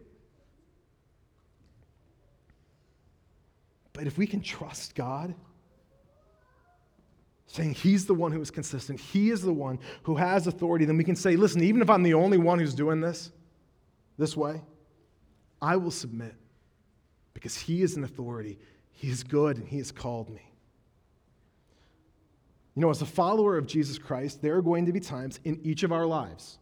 But 3.93 4.07
if 4.07 4.19
we 4.19 4.27
can 4.27 4.41
trust 4.41 4.95
God, 4.95 5.35
saying 7.47 7.75
He's 7.75 8.05
the 8.05 8.15
one 8.15 8.33
who 8.33 8.41
is 8.41 8.51
consistent, 8.51 9.01
He 9.01 9.31
is 9.31 9.41
the 9.41 9.53
one 9.53 9.79
who 10.03 10.17
has 10.17 10.47
authority, 10.47 10.85
then 10.85 10.97
we 10.97 11.05
can 11.05 11.17
say, 11.17 11.37
listen, 11.37 11.63
even 11.63 11.81
if 11.81 11.89
I'm 11.89 12.03
the 12.03 12.15
only 12.15 12.39
one 12.39 12.59
who's 12.59 12.75
doing 12.75 13.01
this 13.01 13.33
this 14.19 14.37
way, 14.37 14.61
I 15.63 15.77
will 15.77 15.91
submit 15.91 16.35
because 17.33 17.57
He 17.57 17.83
is 17.83 17.97
an 17.97 18.05
authority. 18.05 18.59
He 18.93 19.09
is 19.09 19.23
good 19.23 19.57
and 19.57 19.67
He 19.67 19.79
has 19.79 19.91
called 19.93 20.29
me. 20.29 20.46
You 22.77 22.83
know, 22.83 22.91
as 22.91 23.01
a 23.01 23.07
follower 23.07 23.57
of 23.57 23.67
Jesus 23.67 23.97
Christ, 23.99 24.43
there 24.43 24.55
are 24.57 24.63
going 24.63 24.85
to 24.85 24.93
be 24.93 25.01
times 25.01 25.41
in 25.45 25.59
each 25.65 25.83
of 25.83 25.93
our 25.93 26.07
lives 26.07 26.59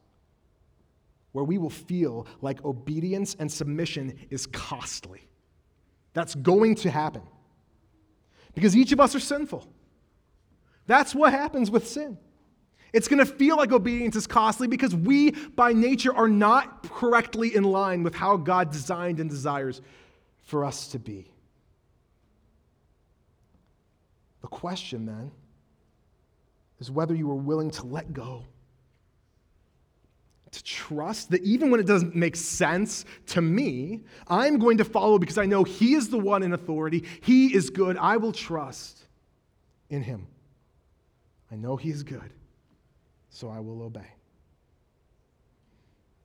where 1.32 1.44
we 1.44 1.58
will 1.58 1.68
feel 1.68 2.28
like 2.40 2.64
obedience 2.64 3.34
and 3.40 3.50
submission 3.50 4.16
is 4.30 4.46
costly. 4.46 5.28
That's 6.12 6.36
going 6.36 6.76
to 6.76 6.90
happen. 6.90 7.22
Because 8.54 8.76
each 8.76 8.92
of 8.92 9.00
us 9.00 9.16
are 9.16 9.20
sinful. 9.20 9.66
That's 10.86 11.12
what 11.12 11.32
happens 11.32 11.72
with 11.72 11.88
sin. 11.88 12.16
It's 12.92 13.08
going 13.08 13.18
to 13.18 13.26
feel 13.26 13.56
like 13.56 13.72
obedience 13.72 14.14
is 14.14 14.28
costly 14.28 14.68
because 14.68 14.94
we, 14.94 15.32
by 15.32 15.72
nature, 15.72 16.14
are 16.14 16.28
not 16.28 16.88
correctly 16.88 17.56
in 17.56 17.64
line 17.64 18.04
with 18.04 18.14
how 18.14 18.36
God 18.36 18.70
designed 18.70 19.18
and 19.18 19.28
desires 19.28 19.82
for 20.44 20.64
us 20.64 20.86
to 20.88 21.00
be. 21.00 21.26
The 24.42 24.46
question 24.46 25.06
then 25.06 25.32
is 26.80 26.90
whether 26.90 27.14
you 27.14 27.30
are 27.30 27.36
willing 27.36 27.70
to 27.72 27.86
let 27.86 28.12
go, 28.12 28.44
to 30.50 30.62
trust 30.62 31.30
that 31.30 31.42
even 31.42 31.70
when 31.70 31.80
it 31.80 31.86
doesn't 31.86 32.14
make 32.14 32.36
sense 32.36 33.04
to 33.26 33.42
me, 33.42 34.04
I'm 34.28 34.58
going 34.58 34.78
to 34.78 34.84
follow 34.84 35.18
because 35.18 35.38
I 35.38 35.46
know 35.46 35.64
He 35.64 35.94
is 35.94 36.08
the 36.08 36.18
one 36.18 36.42
in 36.42 36.52
authority. 36.52 37.04
He 37.22 37.54
is 37.54 37.70
good. 37.70 37.96
I 37.96 38.16
will 38.16 38.32
trust 38.32 39.06
in 39.90 40.02
Him. 40.02 40.28
I 41.50 41.56
know 41.56 41.76
He 41.76 41.90
is 41.90 42.02
good, 42.02 42.32
so 43.30 43.48
I 43.48 43.58
will 43.58 43.82
obey. 43.82 44.06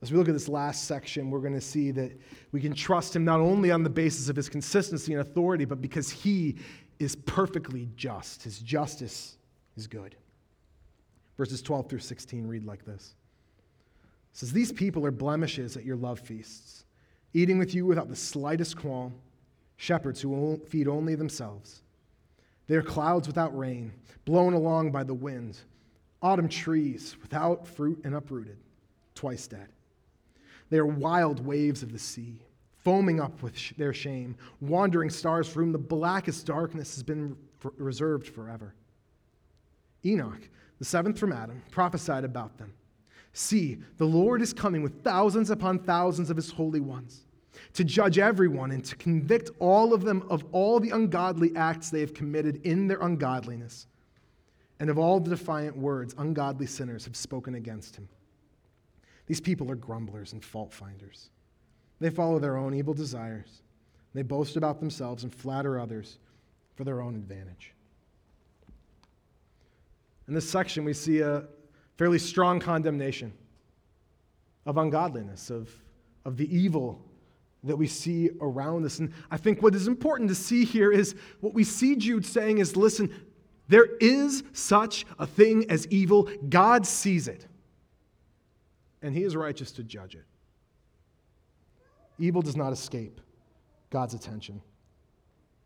As 0.02 0.10
we 0.10 0.16
look 0.16 0.28
at 0.28 0.34
this 0.34 0.48
last 0.48 0.84
section, 0.84 1.30
we're 1.30 1.40
going 1.40 1.52
to 1.52 1.60
see 1.60 1.90
that 1.90 2.12
we 2.52 2.60
can 2.60 2.72
trust 2.72 3.14
Him 3.14 3.24
not 3.24 3.40
only 3.40 3.70
on 3.70 3.82
the 3.82 3.90
basis 3.90 4.28
of 4.28 4.36
His 4.36 4.48
consistency 4.48 5.12
and 5.12 5.20
authority, 5.20 5.64
but 5.64 5.82
because 5.82 6.08
He 6.08 6.56
is 7.00 7.16
perfectly 7.16 7.88
just. 7.96 8.44
His 8.44 8.60
justice 8.60 9.36
is 9.76 9.86
good. 9.88 10.14
Verses 11.40 11.62
12 11.62 11.88
through 11.88 12.00
16 12.00 12.46
read 12.46 12.66
like 12.66 12.84
this 12.84 13.14
It 14.30 14.36
says, 14.36 14.52
These 14.52 14.72
people 14.72 15.06
are 15.06 15.10
blemishes 15.10 15.74
at 15.74 15.86
your 15.86 15.96
love 15.96 16.20
feasts, 16.20 16.84
eating 17.32 17.58
with 17.58 17.74
you 17.74 17.86
without 17.86 18.10
the 18.10 18.14
slightest 18.14 18.76
qualm, 18.76 19.14
shepherds 19.78 20.20
who 20.20 20.60
feed 20.68 20.86
only 20.86 21.14
themselves. 21.14 21.80
They 22.66 22.76
are 22.76 22.82
clouds 22.82 23.26
without 23.26 23.56
rain, 23.56 23.90
blown 24.26 24.52
along 24.52 24.92
by 24.92 25.02
the 25.02 25.14
wind, 25.14 25.56
autumn 26.20 26.46
trees 26.46 27.16
without 27.22 27.66
fruit 27.66 28.02
and 28.04 28.14
uprooted, 28.14 28.58
twice 29.14 29.46
dead. 29.46 29.68
They 30.68 30.76
are 30.76 30.84
wild 30.84 31.46
waves 31.46 31.82
of 31.82 31.90
the 31.90 31.98
sea, 31.98 32.42
foaming 32.84 33.18
up 33.18 33.42
with 33.42 33.56
sh- 33.56 33.72
their 33.78 33.94
shame, 33.94 34.36
wandering 34.60 35.08
stars 35.08 35.48
for 35.48 35.62
whom 35.62 35.72
the 35.72 35.78
blackest 35.78 36.44
darkness 36.44 36.94
has 36.96 37.02
been 37.02 37.34
reserved 37.78 38.28
forever. 38.28 38.74
Enoch, 40.04 40.48
the 40.78 40.84
seventh 40.84 41.18
from 41.18 41.32
Adam, 41.32 41.62
prophesied 41.70 42.24
about 42.24 42.56
them. 42.58 42.72
See, 43.32 43.78
the 43.96 44.06
Lord 44.06 44.42
is 44.42 44.52
coming 44.52 44.82
with 44.82 45.04
thousands 45.04 45.50
upon 45.50 45.78
thousands 45.78 46.30
of 46.30 46.36
his 46.36 46.50
holy 46.50 46.80
ones 46.80 47.26
to 47.74 47.84
judge 47.84 48.18
everyone 48.18 48.70
and 48.70 48.84
to 48.84 48.96
convict 48.96 49.50
all 49.58 49.92
of 49.92 50.02
them 50.02 50.26
of 50.28 50.44
all 50.52 50.80
the 50.80 50.90
ungodly 50.90 51.54
acts 51.56 51.90
they 51.90 52.00
have 52.00 52.14
committed 52.14 52.64
in 52.66 52.88
their 52.88 53.00
ungodliness 53.00 53.86
and 54.80 54.88
of 54.88 54.98
all 54.98 55.20
the 55.20 55.30
defiant 55.30 55.76
words 55.76 56.14
ungodly 56.18 56.66
sinners 56.66 57.04
have 57.04 57.14
spoken 57.14 57.54
against 57.54 57.96
him. 57.96 58.08
These 59.26 59.40
people 59.40 59.70
are 59.70 59.76
grumblers 59.76 60.32
and 60.32 60.44
fault 60.44 60.72
finders. 60.72 61.30
They 62.00 62.10
follow 62.10 62.38
their 62.38 62.56
own 62.56 62.74
evil 62.74 62.94
desires. 62.94 63.62
They 64.14 64.22
boast 64.22 64.56
about 64.56 64.80
themselves 64.80 65.22
and 65.22 65.32
flatter 65.32 65.78
others 65.78 66.18
for 66.74 66.84
their 66.84 67.00
own 67.00 67.14
advantage. 67.14 67.74
In 70.30 70.34
this 70.34 70.48
section, 70.48 70.84
we 70.84 70.92
see 70.92 71.18
a 71.22 71.42
fairly 71.98 72.20
strong 72.20 72.60
condemnation 72.60 73.32
of 74.64 74.78
ungodliness, 74.78 75.50
of, 75.50 75.68
of 76.24 76.36
the 76.36 76.56
evil 76.56 77.04
that 77.64 77.74
we 77.74 77.88
see 77.88 78.30
around 78.40 78.84
us. 78.84 79.00
And 79.00 79.12
I 79.28 79.36
think 79.36 79.60
what 79.60 79.74
is 79.74 79.88
important 79.88 80.28
to 80.28 80.36
see 80.36 80.64
here 80.64 80.92
is 80.92 81.16
what 81.40 81.52
we 81.52 81.64
see 81.64 81.96
Jude 81.96 82.24
saying 82.24 82.58
is 82.58 82.76
listen, 82.76 83.12
there 83.66 83.96
is 83.96 84.44
such 84.52 85.04
a 85.18 85.26
thing 85.26 85.68
as 85.68 85.88
evil. 85.88 86.30
God 86.48 86.86
sees 86.86 87.26
it, 87.26 87.48
and 89.02 89.12
He 89.12 89.24
is 89.24 89.34
righteous 89.34 89.72
to 89.72 89.82
judge 89.82 90.14
it. 90.14 90.26
Evil 92.20 92.40
does 92.40 92.56
not 92.56 92.72
escape 92.72 93.20
God's 93.90 94.14
attention, 94.14 94.62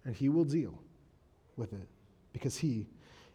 and 0.06 0.16
He 0.16 0.30
will 0.30 0.44
deal 0.44 0.80
with 1.54 1.74
it 1.74 1.86
because 2.32 2.56
He 2.56 2.86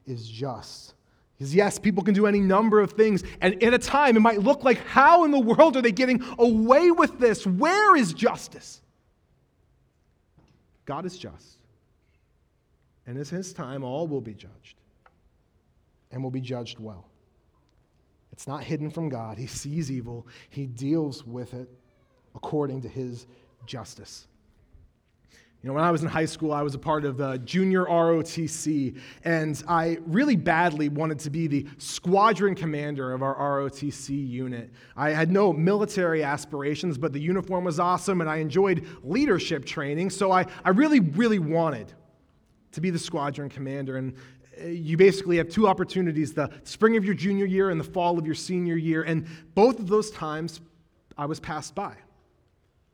is 0.08 0.28
just 0.28 0.96
because, 1.40 1.56
yes, 1.56 1.80
people 1.80 2.04
can 2.04 2.14
do 2.14 2.28
any 2.28 2.42
number 2.42 2.82
of 2.82 2.92
things. 2.92 3.24
And 3.40 3.64
at 3.64 3.74
a 3.74 3.78
time, 3.78 4.18
it 4.18 4.20
might 4.20 4.42
look 4.42 4.66
like, 4.66 4.78
how 4.80 5.24
in 5.24 5.32
the 5.32 5.40
world 5.40 5.78
are 5.78 5.82
they 5.82 5.94
getting 5.94 6.22
away 6.38 6.92
with 6.92 7.18
this? 7.18 7.48
Where 7.48 7.96
is 7.96 8.14
justice? 8.14 8.82
God 10.86 11.06
is 11.06 11.18
just. 11.18 11.60
And 13.08 13.18
in 13.18 13.24
his 13.24 13.54
time, 13.54 13.86
all 13.86 14.06
will 14.06 14.20
be 14.20 14.34
judged 14.34 14.76
and 16.12 16.22
will 16.22 16.30
be 16.30 16.42
judged 16.42 16.78
well. 16.78 17.06
It's 18.34 18.46
not 18.46 18.62
hidden 18.62 18.90
from 18.90 19.08
God. 19.08 19.38
He 19.38 19.48
sees 19.48 19.90
evil, 19.90 20.28
he 20.50 20.66
deals 20.66 21.26
with 21.26 21.54
it 21.54 21.70
according 22.36 22.82
to 22.82 22.90
his 22.90 23.28
justice. 23.66 24.28
You 25.62 25.68
know, 25.68 25.74
when 25.74 25.84
I 25.84 25.92
was 25.92 26.04
in 26.04 26.08
high 26.08 26.26
school, 26.26 26.54
I 26.54 26.62
was 26.62 26.74
a 26.74 26.80
part 26.80 27.04
of 27.04 27.18
the 27.18 27.38
junior 27.40 27.84
ROTC, 27.84 28.98
and 29.26 29.62
I 29.68 29.98
really 30.06 30.38
badly 30.38 30.88
wanted 30.88 31.20
to 31.20 31.30
be 31.30 31.48
the 31.48 31.68
squadron 31.78 32.56
commander 32.56 33.12
of 33.12 33.22
our 33.22 33.36
ROTC 33.36 34.30
unit. 34.30 34.72
I 34.96 35.10
had 35.10 35.30
no 35.30 35.52
military 35.52 36.24
aspirations, 36.24 36.98
but 36.98 37.12
the 37.12 37.20
uniform 37.20 37.66
was 37.66 37.78
awesome, 37.78 38.22
and 38.22 38.30
I 38.30 38.38
enjoyed 38.38 38.88
leadership 39.04 39.66
training, 39.66 40.12
so 40.12 40.32
I, 40.32 40.46
I 40.64 40.70
really, 40.70 41.02
really 41.02 41.40
wanted 41.40 41.92
to 42.72 42.80
be 42.80 42.90
the 42.90 43.00
squadron 43.00 43.50
commander. 43.50 43.98
And 43.98 44.14
uh, 44.62 44.68
you 44.68 44.96
basically 44.96 45.36
have 45.38 45.50
two 45.50 45.68
opportunities 45.68 46.34
the 46.34 46.50
spring 46.64 46.96
of 46.96 47.04
your 47.04 47.16
junior 47.16 47.46
year 47.46 47.70
and 47.70 47.78
the 47.78 47.84
fall 47.84 48.18
of 48.18 48.26
your 48.26 48.36
senior 48.36 48.78
year, 48.78 49.04
and 49.04 49.28
both 49.56 49.80
of 49.80 49.90
those 49.90 50.10
times 50.10 50.62
I 51.18 51.26
was 51.26 51.42
passed 51.42 51.76
by. 51.76 51.98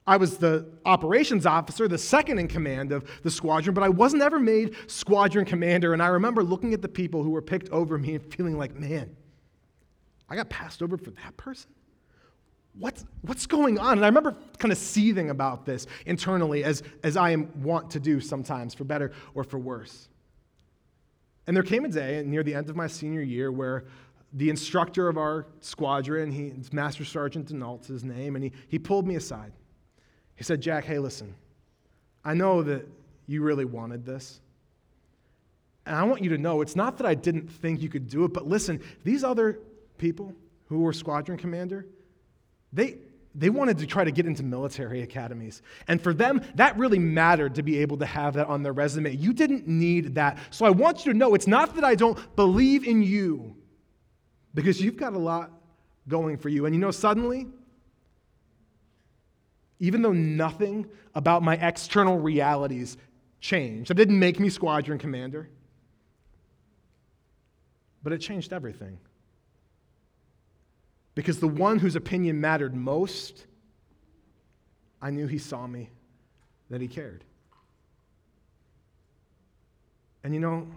I 0.07 0.17
was 0.17 0.37
the 0.37 0.67
operations 0.85 1.45
officer, 1.45 1.87
the 1.87 1.97
second 1.97 2.37
in 2.37 2.47
command 2.47 2.91
of 2.91 3.09
the 3.23 3.31
squadron, 3.31 3.73
but 3.73 3.83
I 3.83 3.89
wasn't 3.89 4.21
ever 4.21 4.39
made 4.39 4.75
squadron 4.87 5.45
commander. 5.45 5.93
And 5.93 6.01
I 6.01 6.07
remember 6.07 6.43
looking 6.43 6.73
at 6.73 6.81
the 6.81 6.87
people 6.87 7.23
who 7.23 7.31
were 7.31 7.41
picked 7.41 7.69
over 7.69 7.97
me 7.97 8.15
and 8.15 8.33
feeling 8.33 8.57
like, 8.57 8.75
man, 8.75 9.15
I 10.29 10.35
got 10.35 10.49
passed 10.49 10.83
over 10.83 10.97
for 10.97 11.11
that 11.11 11.35
person? 11.37 11.71
What's, 12.77 13.05
what's 13.21 13.47
going 13.47 13.79
on? 13.79 13.93
And 13.93 14.05
I 14.05 14.07
remember 14.07 14.35
kind 14.59 14.71
of 14.71 14.77
seething 14.77 15.29
about 15.29 15.65
this 15.65 15.87
internally, 16.05 16.63
as, 16.63 16.83
as 17.03 17.17
I 17.17 17.31
am 17.31 17.63
wont 17.63 17.89
to 17.91 17.99
do 17.99 18.19
sometimes, 18.19 18.73
for 18.73 18.83
better 18.83 19.11
or 19.33 19.43
for 19.43 19.57
worse. 19.57 20.09
And 21.47 21.55
there 21.55 21.63
came 21.63 21.85
a 21.85 21.89
day 21.89 22.21
near 22.25 22.43
the 22.43 22.53
end 22.53 22.69
of 22.69 22.75
my 22.75 22.87
senior 22.87 23.21
year 23.21 23.51
where 23.51 23.85
the 24.33 24.49
instructor 24.49 25.07
of 25.07 25.17
our 25.17 25.47
squadron, 25.61 26.31
he, 26.31 26.53
Master 26.73 27.05
Sergeant 27.05 27.47
Denault's 27.47 27.87
his 27.87 28.03
name, 28.03 28.35
and 28.35 28.43
he, 28.43 28.51
he 28.67 28.77
pulled 28.77 29.07
me 29.07 29.15
aside. 29.15 29.53
He 30.36 30.43
said, 30.43 30.62
Jack, 30.62 30.86
hey, 30.86 31.00
listen, 31.00 31.34
I 32.24 32.34
know 32.34 32.63
that 32.63 32.88
you 33.28 33.41
really 33.41 33.65
wanted 33.65 34.06
this. 34.06 34.39
And 35.86 35.95
I 35.95 36.04
want 36.04 36.24
you 36.24 36.30
to 36.32 36.38
know 36.38 36.62
it's 36.62 36.76
not 36.76 36.98
that 36.98 37.06
I 37.06 37.13
didn't 37.13 37.48
think 37.48 37.82
you 37.82 37.89
could 37.89 38.10
do 38.10 38.26
it, 38.26 38.34
but 38.34 38.48
listen, 38.48 38.82
these 39.04 39.24
other 39.24 39.60
people 39.98 40.34
who 40.67 40.80
were 40.80 40.93
squadron 40.93 41.38
commander, 41.38 41.86
they, 42.74 42.98
they 43.36 43.50
wanted 43.50 43.78
to 43.78 43.86
try 43.86 44.04
to 44.04 44.12
get 44.12 44.26
into 44.26 44.41
military 44.43 45.04
academies. 45.04 45.62
And 45.88 46.02
for 46.02 46.13
them, 46.13 46.41
that 46.56 46.78
really 46.78 47.00
mattered 47.00 47.56
to 47.56 47.63
be 47.63 47.78
able 47.80 47.98
to 47.98 48.06
have 48.06 48.34
that 48.34 48.48
on 48.48 48.63
their 48.63 48.74
resume. 48.74 49.15
You 49.15 49.32
didn't 49.32 49.67
need 49.67 50.15
that. 50.15 50.39
So 50.50 50.65
I 50.65 50.71
want 50.71 51.06
you 51.06 51.13
to 51.13 51.17
know 51.17 51.36
it's 51.36 51.48
not 51.48 51.76
that 51.76 51.84
I 51.84 51.95
don't 51.95 52.17
believe 52.36 52.88
in 52.88 53.04
you, 53.04 53.56
because 54.56 54.82
you've 54.82 54.98
got 54.98 55.13
a 55.13 55.19
lot 55.19 55.52
going 56.08 56.38
for 56.38 56.50
you. 56.50 56.65
And 56.65 56.74
you 56.74 56.82
know, 56.82 56.91
suddenly, 56.91 57.48
even 59.79 60.01
though 60.01 60.13
nothing 60.13 60.88
about 61.13 61.43
my 61.43 61.55
external 61.55 62.17
realities 62.19 62.97
changed. 63.39 63.89
That 63.89 63.95
didn't 63.95 64.19
make 64.19 64.39
me 64.39 64.49
squadron 64.49 64.97
commander, 64.97 65.49
but 68.03 68.13
it 68.13 68.19
changed 68.19 68.53
everything. 68.53 68.97
Because 71.13 71.39
the 71.39 71.47
one 71.47 71.79
whose 71.79 71.95
opinion 71.95 72.41
mattered 72.41 72.75
most, 72.75 73.45
I 75.01 75.11
knew 75.11 75.27
he 75.27 75.38
saw 75.38 75.65
me, 75.65 75.89
that 76.69 76.81
he 76.81 76.88
cared. 76.88 77.23
And 80.23 80.33
you 80.33 80.39
know, 80.39 80.67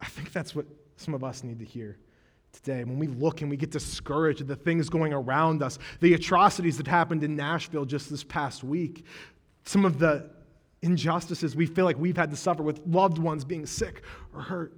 I 0.00 0.06
think 0.06 0.32
that's 0.32 0.54
what 0.54 0.66
some 0.96 1.14
of 1.14 1.22
us 1.22 1.44
need 1.44 1.58
to 1.58 1.64
hear 1.64 1.96
today, 2.54 2.84
when 2.84 2.98
we 2.98 3.08
look 3.08 3.42
and 3.42 3.50
we 3.50 3.56
get 3.56 3.70
discouraged 3.70 4.40
at 4.40 4.46
the 4.46 4.56
things 4.56 4.88
going 4.88 5.12
around 5.12 5.62
us, 5.62 5.78
the 6.00 6.14
atrocities 6.14 6.76
that 6.78 6.86
happened 6.86 7.22
in 7.24 7.36
Nashville 7.36 7.84
just 7.84 8.08
this 8.08 8.24
past 8.24 8.64
week, 8.64 9.04
some 9.64 9.84
of 9.84 9.98
the 9.98 10.30
injustices 10.82 11.56
we 11.56 11.66
feel 11.66 11.84
like 11.84 11.98
we've 11.98 12.16
had 12.16 12.30
to 12.30 12.36
suffer 12.36 12.62
with 12.62 12.80
loved 12.86 13.18
ones 13.18 13.44
being 13.44 13.66
sick 13.66 14.02
or 14.34 14.40
hurt. 14.40 14.72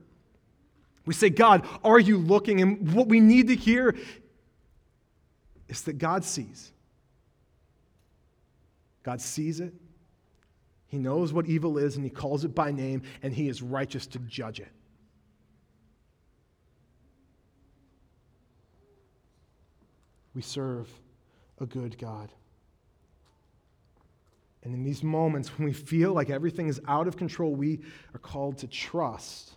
We 1.05 1.15
say, 1.15 1.31
God, 1.31 1.67
are 1.85 2.01
you 2.01 2.19
looking? 2.19 2.61
And 2.61 2.93
what 2.93 3.09
we 3.09 3.21
need 3.21 3.49
to 3.49 3.57
hear 3.57 3.97
is 5.69 5.83
that 5.83 5.99
God 5.99 6.25
sees. 6.25 6.73
God 9.03 9.21
sees 9.21 9.61
it. 9.61 9.73
He 10.89 10.99
knows 10.99 11.33
what 11.33 11.47
evil 11.47 11.79
is 11.79 11.97
and 11.97 12.05
he 12.05 12.11
calls 12.11 12.45
it 12.45 12.55
by 12.55 12.73
name 12.73 13.03
and 13.23 13.33
he 13.33 13.49
is 13.49 13.63
righteous 13.63 14.07
to 14.09 14.19
judge 14.21 14.61
it. 14.61 14.69
We 20.37 20.43
serve 20.43 20.89
a 21.61 21.67
good 21.67 21.97
God. 21.97 22.31
And 24.63 24.75
in 24.75 24.85
these 24.85 25.03
moments 25.03 25.57
when 25.57 25.67
we 25.67 25.73
feel 25.73 26.13
like 26.13 26.29
everything 26.29 26.69
is 26.69 26.79
out 26.87 27.09
of 27.09 27.17
control, 27.17 27.55
we 27.55 27.81
are 28.13 28.19
called 28.19 28.59
to 28.59 28.67
trust 28.67 29.53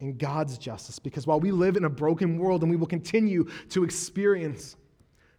in 0.00 0.16
God's 0.16 0.58
justice. 0.58 0.98
Because 0.98 1.24
while 1.24 1.38
we 1.38 1.52
live 1.52 1.76
in 1.76 1.84
a 1.84 1.88
broken 1.88 2.36
world 2.36 2.62
and 2.62 2.70
we 2.70 2.76
will 2.76 2.88
continue 2.88 3.48
to 3.70 3.84
experience 3.84 4.74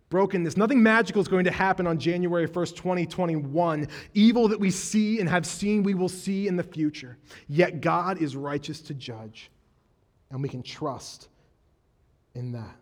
brokenness, 0.09 0.55
nothing 0.55 0.81
magical 0.81 1.21
is 1.21 1.27
going 1.27 1.43
to 1.43 1.51
happen 1.51 1.85
on 1.85 1.99
January 1.99 2.47
1st, 2.47 2.77
2021. 2.77 3.85
Evil 4.13 4.47
that 4.47 4.59
we 4.61 4.71
see 4.71 5.19
and 5.19 5.27
have 5.27 5.45
seen, 5.45 5.83
we 5.83 5.93
will 5.93 6.07
see 6.07 6.47
in 6.47 6.55
the 6.55 6.63
future. 6.63 7.17
Yet 7.49 7.81
God 7.81 8.21
is 8.21 8.37
righteous 8.37 8.79
to 8.83 8.93
judge, 8.93 9.51
and 10.31 10.41
we 10.41 10.47
can 10.47 10.63
trust 10.63 11.27
in 12.33 12.53
that. 12.53 12.77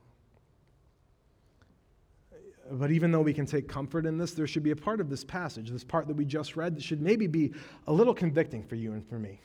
But 2.71 2.91
even 2.91 3.11
though 3.11 3.21
we 3.21 3.33
can 3.33 3.45
take 3.45 3.67
comfort 3.67 4.05
in 4.05 4.17
this, 4.17 4.31
there 4.31 4.47
should 4.47 4.63
be 4.63 4.71
a 4.71 4.75
part 4.75 4.99
of 4.99 5.09
this 5.09 5.23
passage, 5.23 5.69
this 5.69 5.83
part 5.83 6.07
that 6.07 6.15
we 6.15 6.25
just 6.25 6.55
read, 6.55 6.75
that 6.75 6.83
should 6.83 7.01
maybe 7.01 7.27
be 7.27 7.53
a 7.87 7.93
little 7.93 8.13
convicting 8.13 8.63
for 8.63 8.75
you 8.75 8.93
and 8.93 9.07
for 9.07 9.19
me. 9.19 9.39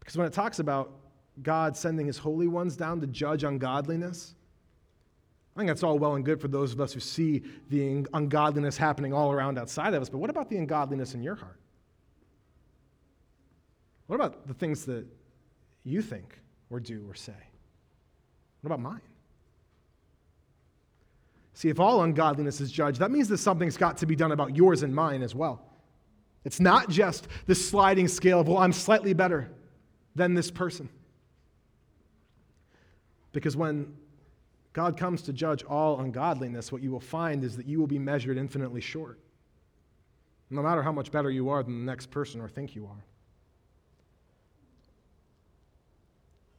Because 0.00 0.16
when 0.16 0.26
it 0.26 0.32
talks 0.32 0.58
about 0.58 0.92
God 1.42 1.76
sending 1.76 2.06
his 2.06 2.18
holy 2.18 2.46
ones 2.46 2.76
down 2.76 3.00
to 3.00 3.06
judge 3.06 3.42
ungodliness, 3.42 4.34
I 5.54 5.60
think 5.60 5.68
that's 5.68 5.82
all 5.82 5.98
well 5.98 6.16
and 6.16 6.24
good 6.24 6.40
for 6.40 6.48
those 6.48 6.74
of 6.74 6.80
us 6.82 6.92
who 6.92 7.00
see 7.00 7.42
the 7.70 8.04
ungodliness 8.12 8.76
happening 8.76 9.14
all 9.14 9.32
around 9.32 9.58
outside 9.58 9.94
of 9.94 10.02
us. 10.02 10.10
But 10.10 10.18
what 10.18 10.28
about 10.28 10.50
the 10.50 10.58
ungodliness 10.58 11.14
in 11.14 11.22
your 11.22 11.34
heart? 11.34 11.58
What 14.06 14.16
about 14.16 14.46
the 14.46 14.54
things 14.54 14.84
that 14.84 15.06
you 15.84 16.02
think 16.02 16.38
or 16.68 16.78
do 16.78 17.06
or 17.08 17.14
say? 17.14 17.32
What 18.60 18.68
about 18.68 18.80
mine? 18.80 19.00
See, 21.56 21.70
if 21.70 21.80
all 21.80 22.02
ungodliness 22.02 22.60
is 22.60 22.70
judged, 22.70 22.98
that 22.98 23.10
means 23.10 23.28
that 23.28 23.38
something's 23.38 23.78
got 23.78 23.96
to 23.96 24.06
be 24.06 24.14
done 24.14 24.30
about 24.30 24.54
yours 24.54 24.82
and 24.82 24.94
mine 24.94 25.22
as 25.22 25.34
well. 25.34 25.62
It's 26.44 26.60
not 26.60 26.90
just 26.90 27.28
the 27.46 27.54
sliding 27.54 28.08
scale 28.08 28.40
of, 28.40 28.46
well, 28.46 28.58
I'm 28.58 28.74
slightly 28.74 29.14
better 29.14 29.50
than 30.14 30.34
this 30.34 30.50
person. 30.50 30.90
Because 33.32 33.56
when 33.56 33.96
God 34.74 34.98
comes 34.98 35.22
to 35.22 35.32
judge 35.32 35.64
all 35.64 36.00
ungodliness, 36.00 36.70
what 36.70 36.82
you 36.82 36.90
will 36.90 37.00
find 37.00 37.42
is 37.42 37.56
that 37.56 37.64
you 37.64 37.80
will 37.80 37.86
be 37.86 37.98
measured 37.98 38.36
infinitely 38.36 38.82
short, 38.82 39.18
no 40.50 40.60
matter 40.60 40.82
how 40.82 40.92
much 40.92 41.10
better 41.10 41.30
you 41.30 41.48
are 41.48 41.62
than 41.62 41.86
the 41.86 41.90
next 41.90 42.10
person 42.10 42.38
or 42.38 42.50
think 42.50 42.76
you 42.76 42.84
are. 42.84 43.02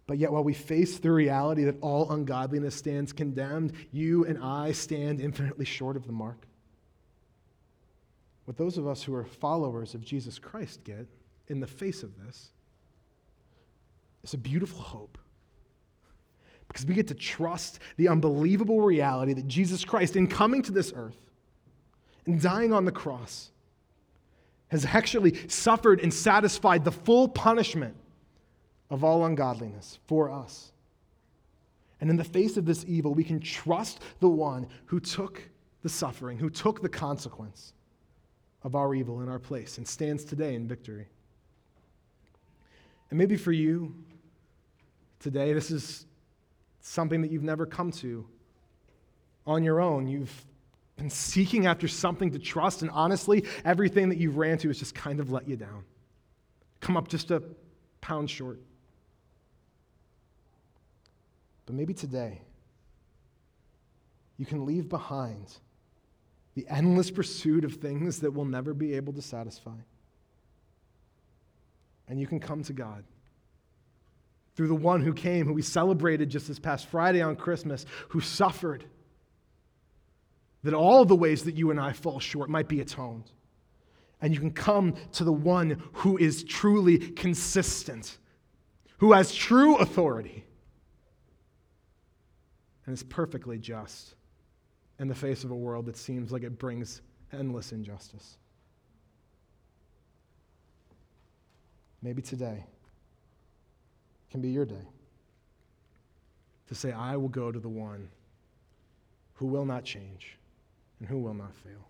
But 0.08 0.18
yet, 0.18 0.32
while 0.32 0.44
we 0.44 0.54
face 0.54 1.00
the 1.00 1.12
reality 1.12 1.66
that 1.66 1.76
all 1.82 2.10
ungodliness 2.12 2.74
stands 2.74 3.12
condemned, 3.12 3.74
you 3.92 4.26
and 4.26 4.42
I 4.42 4.72
stand 4.72 5.20
infinitely 5.20 5.66
short 5.66 5.98
of 5.98 6.08
the 6.08 6.14
mark. 6.14 6.48
What 8.46 8.56
those 8.56 8.78
of 8.78 8.88
us 8.88 9.04
who 9.04 9.14
are 9.14 9.26
followers 9.26 9.94
of 9.94 10.02
Jesus 10.02 10.40
Christ 10.40 10.86
get 10.86 11.08
in 11.50 11.60
the 11.60 11.68
face 11.68 12.04
of 12.04 12.18
this 12.26 12.52
is 14.24 14.34
a 14.34 14.38
beautiful 14.38 14.80
hope. 14.80 15.18
Because 16.70 16.86
we 16.86 16.94
get 16.94 17.10
to 17.10 17.16
trust 17.16 17.80
the 17.98 18.08
unbelievable 18.08 18.82
reality 18.82 19.34
that 19.34 19.48
Jesus 19.48 19.84
Christ, 19.84 20.16
in 20.16 20.28
coming 20.28 20.62
to 20.64 20.72
this 20.72 20.94
earth 20.96 21.20
and 22.26 22.42
dying 22.42 22.72
on 22.72 22.86
the 22.86 22.92
cross, 22.94 23.52
has 24.70 24.86
actually 24.86 25.50
suffered 25.50 26.00
and 26.00 26.14
satisfied 26.14 26.86
the 26.86 26.92
full 26.92 27.28
punishment 27.28 27.96
of 28.90 29.04
all 29.04 29.26
ungodliness 29.26 30.00
for 30.08 30.32
us. 30.32 30.72
And 32.00 32.10
in 32.10 32.16
the 32.16 32.24
face 32.24 32.58
of 32.58 32.66
this 32.66 32.86
evil, 32.88 33.14
we 33.14 33.24
can 33.24 33.40
trust 33.40 34.00
the 34.20 34.30
one 34.30 34.68
who 34.86 35.00
took 35.00 35.42
the 35.82 35.90
suffering, 35.90 36.38
who 36.38 36.50
took 36.50 36.82
the 36.82 36.90
consequence 36.90 37.74
of 38.64 38.76
our 38.76 38.94
evil 38.94 39.22
in 39.22 39.30
our 39.30 39.40
place 39.40 39.78
and 39.78 39.88
stands 39.88 40.24
today 40.24 40.56
in 40.56 40.68
victory. 40.68 41.08
And 43.10 43.18
maybe 43.18 43.38
for 43.38 43.52
you 43.52 43.96
today, 45.20 45.54
this 45.54 45.72
is 45.72 46.06
something 46.82 47.22
that 47.22 47.32
you've 47.32 47.44
never 47.44 47.66
come 47.66 47.92
to 47.92 48.26
on 49.46 49.64
your 49.64 49.80
own. 49.80 50.08
You've 50.08 50.46
been 50.98 51.10
seeking 51.10 51.66
after 51.68 51.88
something 51.88 52.32
to 52.32 52.40
trust, 52.40 52.82
and 52.82 52.92
honestly, 52.92 53.46
everything 53.64 54.10
that 54.10 54.18
you've 54.18 54.38
ran 54.38 54.58
to 54.60 54.68
has 54.68 54.80
just 54.80 54.96
kind 54.96 55.20
of 55.20 55.32
let 55.32 55.48
you 55.48 55.56
down. 55.56 55.84
Come 56.82 56.98
up 56.98 57.08
just 57.08 57.32
a 57.32 57.42
pound 58.02 58.30
short. 58.30 58.60
But 61.68 61.76
maybe 61.76 61.94
today, 61.94 62.42
you 64.38 64.46
can 64.46 64.66
leave 64.66 64.90
behind 64.90 65.58
the 66.56 66.66
endless 66.70 67.12
pursuit 67.12 67.66
of 67.66 67.74
things 67.74 68.22
that 68.22 68.32
will 68.32 68.46
never 68.46 68.74
be 68.74 68.96
able 68.96 69.14
to 69.14 69.22
satisfy. 69.22 69.76
And 72.08 72.20
you 72.20 72.26
can 72.26 72.40
come 72.40 72.64
to 72.64 72.74
God 72.74 73.04
through 74.56 74.70
the 74.70 74.76
one 74.76 75.02
who 75.02 75.14
came, 75.14 75.46
who 75.46 75.54
we 75.54 75.62
celebrated 75.62 76.30
just 76.30 76.48
this 76.48 76.58
past 76.58 76.88
Friday 76.88 77.22
on 77.22 77.36
Christmas, 77.36 77.86
who 78.08 78.22
suffered, 78.22 78.86
that 80.64 80.74
all 80.74 81.04
the 81.04 81.16
ways 81.16 81.44
that 81.44 81.56
you 81.56 81.70
and 81.70 81.80
I 81.80 81.92
fall 81.92 82.20
short 82.20 82.50
might 82.50 82.70
be 82.70 82.80
atoned. 82.80 83.30
And 84.22 84.34
you 84.34 84.40
can 84.40 84.52
come 84.52 84.96
to 85.12 85.26
the 85.26 85.34
one 85.34 85.84
who 85.92 86.18
is 86.18 86.46
truly 86.46 86.98
consistent, 86.98 88.18
who 89.00 89.12
has 89.12 89.36
true 89.36 89.76
authority 89.76 90.46
and 92.88 92.94
is 92.94 93.04
perfectly 93.04 93.60
just 93.60 94.16
in 94.98 95.08
the 95.08 95.16
face 95.16 95.44
of 95.44 95.52
a 95.52 95.56
world 95.56 95.86
that 95.86 95.98
seems 95.98 96.32
like 96.32 96.42
it 96.42 96.58
brings 96.58 97.02
endless 97.32 97.72
injustice. 97.72 98.38
Maybe 102.02 102.22
today 102.22 102.66
can 104.32 104.42
be 104.42 104.50
your 104.50 104.66
day 104.66 104.88
to 106.68 106.76
say, 106.76 106.92
I 106.92 107.18
will 107.18 107.30
go 107.30 107.52
to 107.52 107.60
the 107.60 107.70
one 107.70 108.10
who 109.34 109.46
will 109.46 109.66
not 109.66 109.84
change 109.84 110.38
and 111.00 111.08
who 111.08 111.20
will 111.20 111.34
not 111.34 111.54
fail. 111.56 111.88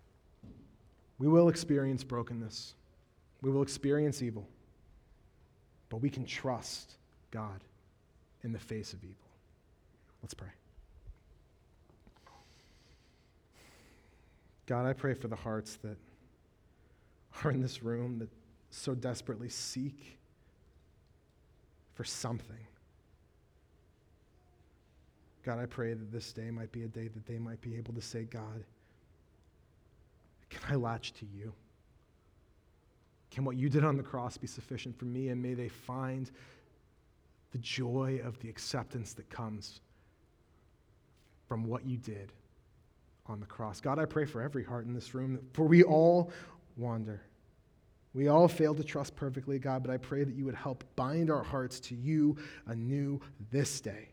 We 1.18 1.28
will 1.28 1.48
experience 1.48 2.04
brokenness, 2.04 2.74
we 3.40 3.50
will 3.50 3.62
experience 3.62 4.22
evil, 4.22 4.48
but 5.88 5.98
we 5.98 6.10
can 6.10 6.24
trust 6.24 6.94
God 7.30 7.60
in 8.42 8.52
the 8.52 8.58
face 8.58 8.92
of 8.92 9.02
evil. 9.02 9.16
Let's 10.22 10.34
pray. 10.34 10.48
God, 14.68 14.84
I 14.84 14.92
pray 14.92 15.14
for 15.14 15.28
the 15.28 15.36
hearts 15.36 15.76
that 15.76 15.96
are 17.42 17.50
in 17.50 17.62
this 17.62 17.82
room 17.82 18.18
that 18.18 18.28
so 18.68 18.94
desperately 18.94 19.48
seek 19.48 20.18
for 21.94 22.04
something. 22.04 22.66
God, 25.42 25.58
I 25.58 25.64
pray 25.64 25.94
that 25.94 26.12
this 26.12 26.34
day 26.34 26.50
might 26.50 26.70
be 26.70 26.82
a 26.82 26.86
day 26.86 27.08
that 27.08 27.26
they 27.26 27.38
might 27.38 27.62
be 27.62 27.76
able 27.76 27.94
to 27.94 28.02
say, 28.02 28.24
God, 28.24 28.62
can 30.50 30.60
I 30.68 30.74
latch 30.74 31.14
to 31.14 31.24
you? 31.24 31.54
Can 33.30 33.46
what 33.46 33.56
you 33.56 33.70
did 33.70 33.84
on 33.84 33.96
the 33.96 34.02
cross 34.02 34.36
be 34.36 34.46
sufficient 34.46 34.98
for 34.98 35.06
me? 35.06 35.28
And 35.28 35.42
may 35.42 35.54
they 35.54 35.68
find 35.68 36.30
the 37.52 37.58
joy 37.58 38.20
of 38.22 38.38
the 38.40 38.50
acceptance 38.50 39.14
that 39.14 39.30
comes 39.30 39.80
from 41.48 41.64
what 41.64 41.86
you 41.86 41.96
did 41.96 42.32
on 43.28 43.40
the 43.40 43.46
cross. 43.46 43.80
God, 43.80 43.98
I 43.98 44.06
pray 44.06 44.24
for 44.24 44.40
every 44.40 44.64
heart 44.64 44.86
in 44.86 44.94
this 44.94 45.14
room, 45.14 45.38
for 45.52 45.66
we 45.66 45.82
all 45.82 46.30
wander. 46.76 47.22
We 48.14 48.28
all 48.28 48.48
fail 48.48 48.74
to 48.74 48.82
trust 48.82 49.14
perfectly, 49.14 49.58
God, 49.58 49.82
but 49.82 49.92
I 49.92 49.98
pray 49.98 50.24
that 50.24 50.34
you 50.34 50.44
would 50.46 50.54
help 50.54 50.82
bind 50.96 51.30
our 51.30 51.42
hearts 51.42 51.78
to 51.80 51.94
you 51.94 52.36
anew 52.66 53.20
this 53.50 53.80
day. 53.80 54.08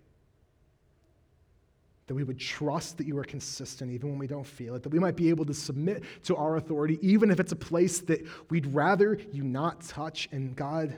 That 2.08 2.13
we 2.13 2.23
would 2.23 2.38
trust 2.38 2.97
that 2.97 3.08
you 3.08 3.17
are 3.17 3.23
consistent 3.23 3.91
even 3.91 4.10
when 4.10 4.19
we 4.19 4.28
don't 4.28 4.45
feel 4.45 4.75
it. 4.75 4.84
That 4.84 4.89
we 4.89 4.99
might 4.99 5.15
be 5.15 5.30
able 5.30 5.45
to 5.45 5.54
submit 5.54 6.04
to 6.25 6.36
our 6.36 6.58
authority, 6.58 6.99
even 7.01 7.32
if 7.32 7.39
it's 7.39 7.54
a 7.54 7.56
place 7.56 7.99
that 8.01 8.23
we'd 8.49 8.67
rather 8.67 9.17
you 9.32 9.43
not 9.43 9.82
touch. 9.82 10.28
And 10.32 10.56
God, 10.56 10.97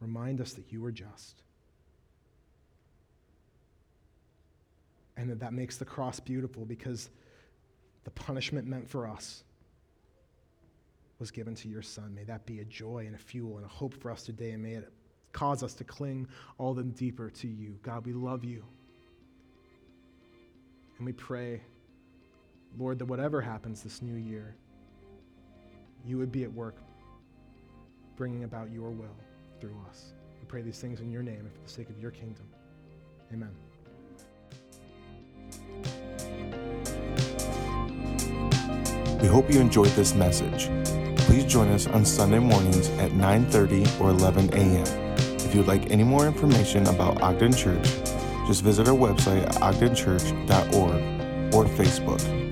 remind 0.00 0.40
us 0.40 0.54
that 0.54 0.72
you 0.72 0.84
are 0.84 0.90
just. 0.90 1.42
And 5.16 5.30
that 5.30 5.40
that 5.40 5.52
makes 5.52 5.76
the 5.76 5.84
cross 5.84 6.18
beautiful 6.20 6.64
because 6.64 7.10
the 8.04 8.10
punishment 8.10 8.66
meant 8.66 8.88
for 8.88 9.08
us 9.08 9.44
was 11.18 11.30
given 11.30 11.54
to 11.54 11.68
your 11.68 11.82
Son. 11.82 12.14
May 12.14 12.24
that 12.24 12.44
be 12.46 12.60
a 12.60 12.64
joy 12.64 13.04
and 13.06 13.14
a 13.14 13.18
fuel 13.18 13.56
and 13.56 13.64
a 13.64 13.68
hope 13.68 13.94
for 13.94 14.10
us 14.10 14.24
today, 14.24 14.50
and 14.50 14.62
may 14.62 14.72
it 14.74 14.92
cause 15.32 15.62
us 15.62 15.74
to 15.74 15.84
cling 15.84 16.26
all 16.58 16.74
the 16.74 16.82
deeper 16.82 17.30
to 17.30 17.48
you. 17.48 17.78
God, 17.82 18.04
we 18.04 18.12
love 18.12 18.44
you. 18.44 18.64
And 20.98 21.06
we 21.06 21.12
pray, 21.12 21.60
Lord, 22.78 22.98
that 22.98 23.06
whatever 23.06 23.40
happens 23.40 23.82
this 23.82 24.02
new 24.02 24.16
year, 24.16 24.54
you 26.06 26.18
would 26.18 26.30
be 26.30 26.44
at 26.44 26.52
work 26.52 26.76
bringing 28.16 28.44
about 28.44 28.70
your 28.70 28.90
will 28.90 29.16
through 29.60 29.76
us. 29.88 30.12
We 30.40 30.46
pray 30.46 30.62
these 30.62 30.78
things 30.78 31.00
in 31.00 31.10
your 31.10 31.22
name 31.22 31.40
and 31.40 31.52
for 31.52 31.60
the 31.60 31.68
sake 31.68 31.88
of 31.88 31.98
your 31.98 32.10
kingdom. 32.10 32.46
Amen. 33.32 33.73
We 39.20 39.28
hope 39.28 39.50
you 39.50 39.60
enjoyed 39.60 39.88
this 39.90 40.14
message. 40.14 40.68
please 41.26 41.44
join 41.44 41.68
us 41.68 41.86
on 41.86 42.04
Sunday 42.04 42.38
mornings 42.38 42.90
at 42.98 43.12
9:30 43.12 44.00
or 44.00 44.10
11 44.10 44.52
a.m. 44.52 44.86
If 45.16 45.54
you 45.54 45.60
would 45.60 45.68
like 45.68 45.90
any 45.90 46.04
more 46.04 46.26
information 46.26 46.86
about 46.86 47.22
Ogden 47.22 47.54
Church, 47.54 47.88
just 48.46 48.62
visit 48.62 48.86
our 48.88 48.94
website 48.94 49.46
at 49.46 49.54
ogdenchurch.org 49.56 51.54
or 51.54 51.64
Facebook. 51.64 52.43